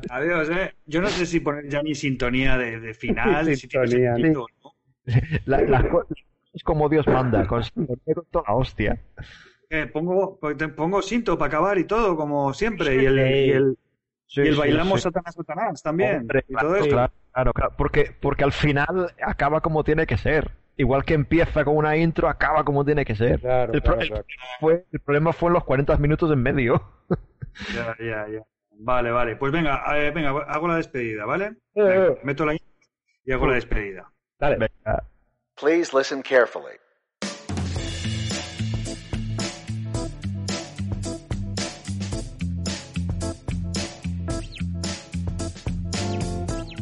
[0.10, 0.74] Adiós, ¿eh?
[0.86, 4.46] Yo no sé si poner ya mi sintonía de, de final, si tiene Sintonía, sentido,
[4.64, 4.72] ¿no?
[5.46, 6.18] La- las cosas
[6.54, 9.00] es como Dios manda, con sintonero toda la hostia.
[9.74, 12.96] Eh, pongo, te pongo cinto para acabar y todo, como siempre.
[12.96, 13.78] Y el, y el,
[14.28, 15.04] Sí, y el sí, bailamos sí.
[15.04, 16.18] Satanás Satanás también.
[16.22, 16.90] Hombre, y todo claro, eso.
[16.90, 20.52] claro, claro, claro, porque, porque al final acaba como tiene que ser.
[20.78, 23.40] Igual que empieza con una intro, acaba como tiene que ser.
[23.40, 24.26] Claro, el, pro- claro, el claro.
[24.26, 26.82] problema fue, el problema fue en los 40 minutos en medio.
[27.68, 28.42] Ya, ya, ya.
[28.72, 29.36] Vale, vale.
[29.36, 31.46] Pues venga, eh, venga, hago la despedida, ¿vale?
[31.76, 32.20] Eh, Venga, eh.
[32.24, 32.68] meto la intro
[33.26, 34.12] y hago la despedida.
[34.40, 34.56] Dale.
[34.58, 35.04] Venga.
[35.56, 36.78] Please listen carefully.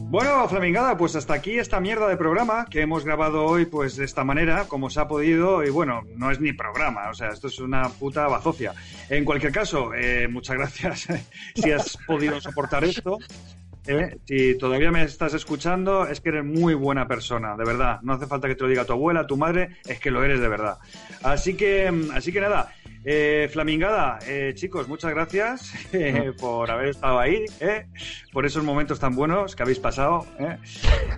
[0.09, 4.05] Bueno, Flamingada, pues hasta aquí esta mierda de programa que hemos grabado hoy, pues de
[4.05, 7.45] esta manera, como se ha podido, y bueno, no es ni programa, o sea, esto
[7.45, 8.73] es una puta bazofia.
[9.07, 11.07] En cualquier caso, eh, muchas gracias
[11.53, 13.19] si has podido soportar esto.
[13.85, 14.17] ¿eh?
[14.25, 17.99] Si todavía me estás escuchando, es que eres muy buena persona, de verdad.
[18.01, 20.39] No hace falta que te lo diga tu abuela, tu madre, es que lo eres
[20.39, 20.79] de verdad.
[21.21, 22.73] Así que, así que nada.
[23.05, 27.85] Eh, Flamingada, eh, chicos, muchas gracias eh, por haber estado ahí, eh,
[28.33, 30.57] por esos momentos tan buenos que habéis pasado, eh,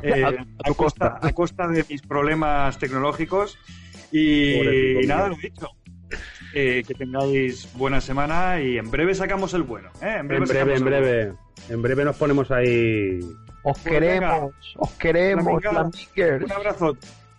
[0.04, 3.58] eh, a, costa, a costa de mis problemas tecnológicos.
[4.12, 5.68] Y, y nada, lo dicho.
[6.54, 9.90] Eh, que tengáis buena semana y en breve sacamos el bueno.
[10.02, 10.18] ¿eh?
[10.20, 10.86] En breve, en el bueno.
[10.86, 11.34] breve.
[11.70, 13.20] En breve nos ponemos ahí.
[13.64, 14.00] Os Pues venga.
[14.00, 15.64] queremos, os queremos.
[15.64, 16.98] Un abrazo.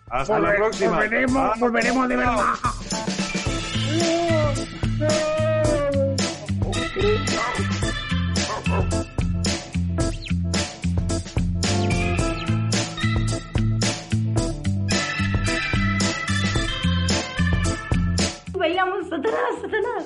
[0.08, 0.90] Hasta la Volve- próxima.
[0.96, 2.42] Volveremos, volveremos de verdad.
[18.62, 20.04] Bailamos Satanás, Satanás.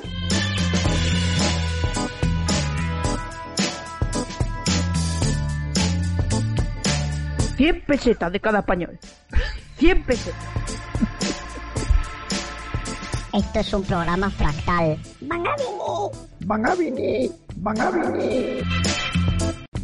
[7.57, 8.99] Cien pesetas de cada español.
[9.79, 10.57] Cien pesetas.
[13.37, 14.97] Esto es un programa fractal.
[15.21, 16.17] Van a venir.
[16.41, 18.65] Van a venir, van a venir.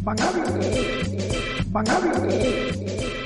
[0.02, 3.21] Van a venir, van a venir.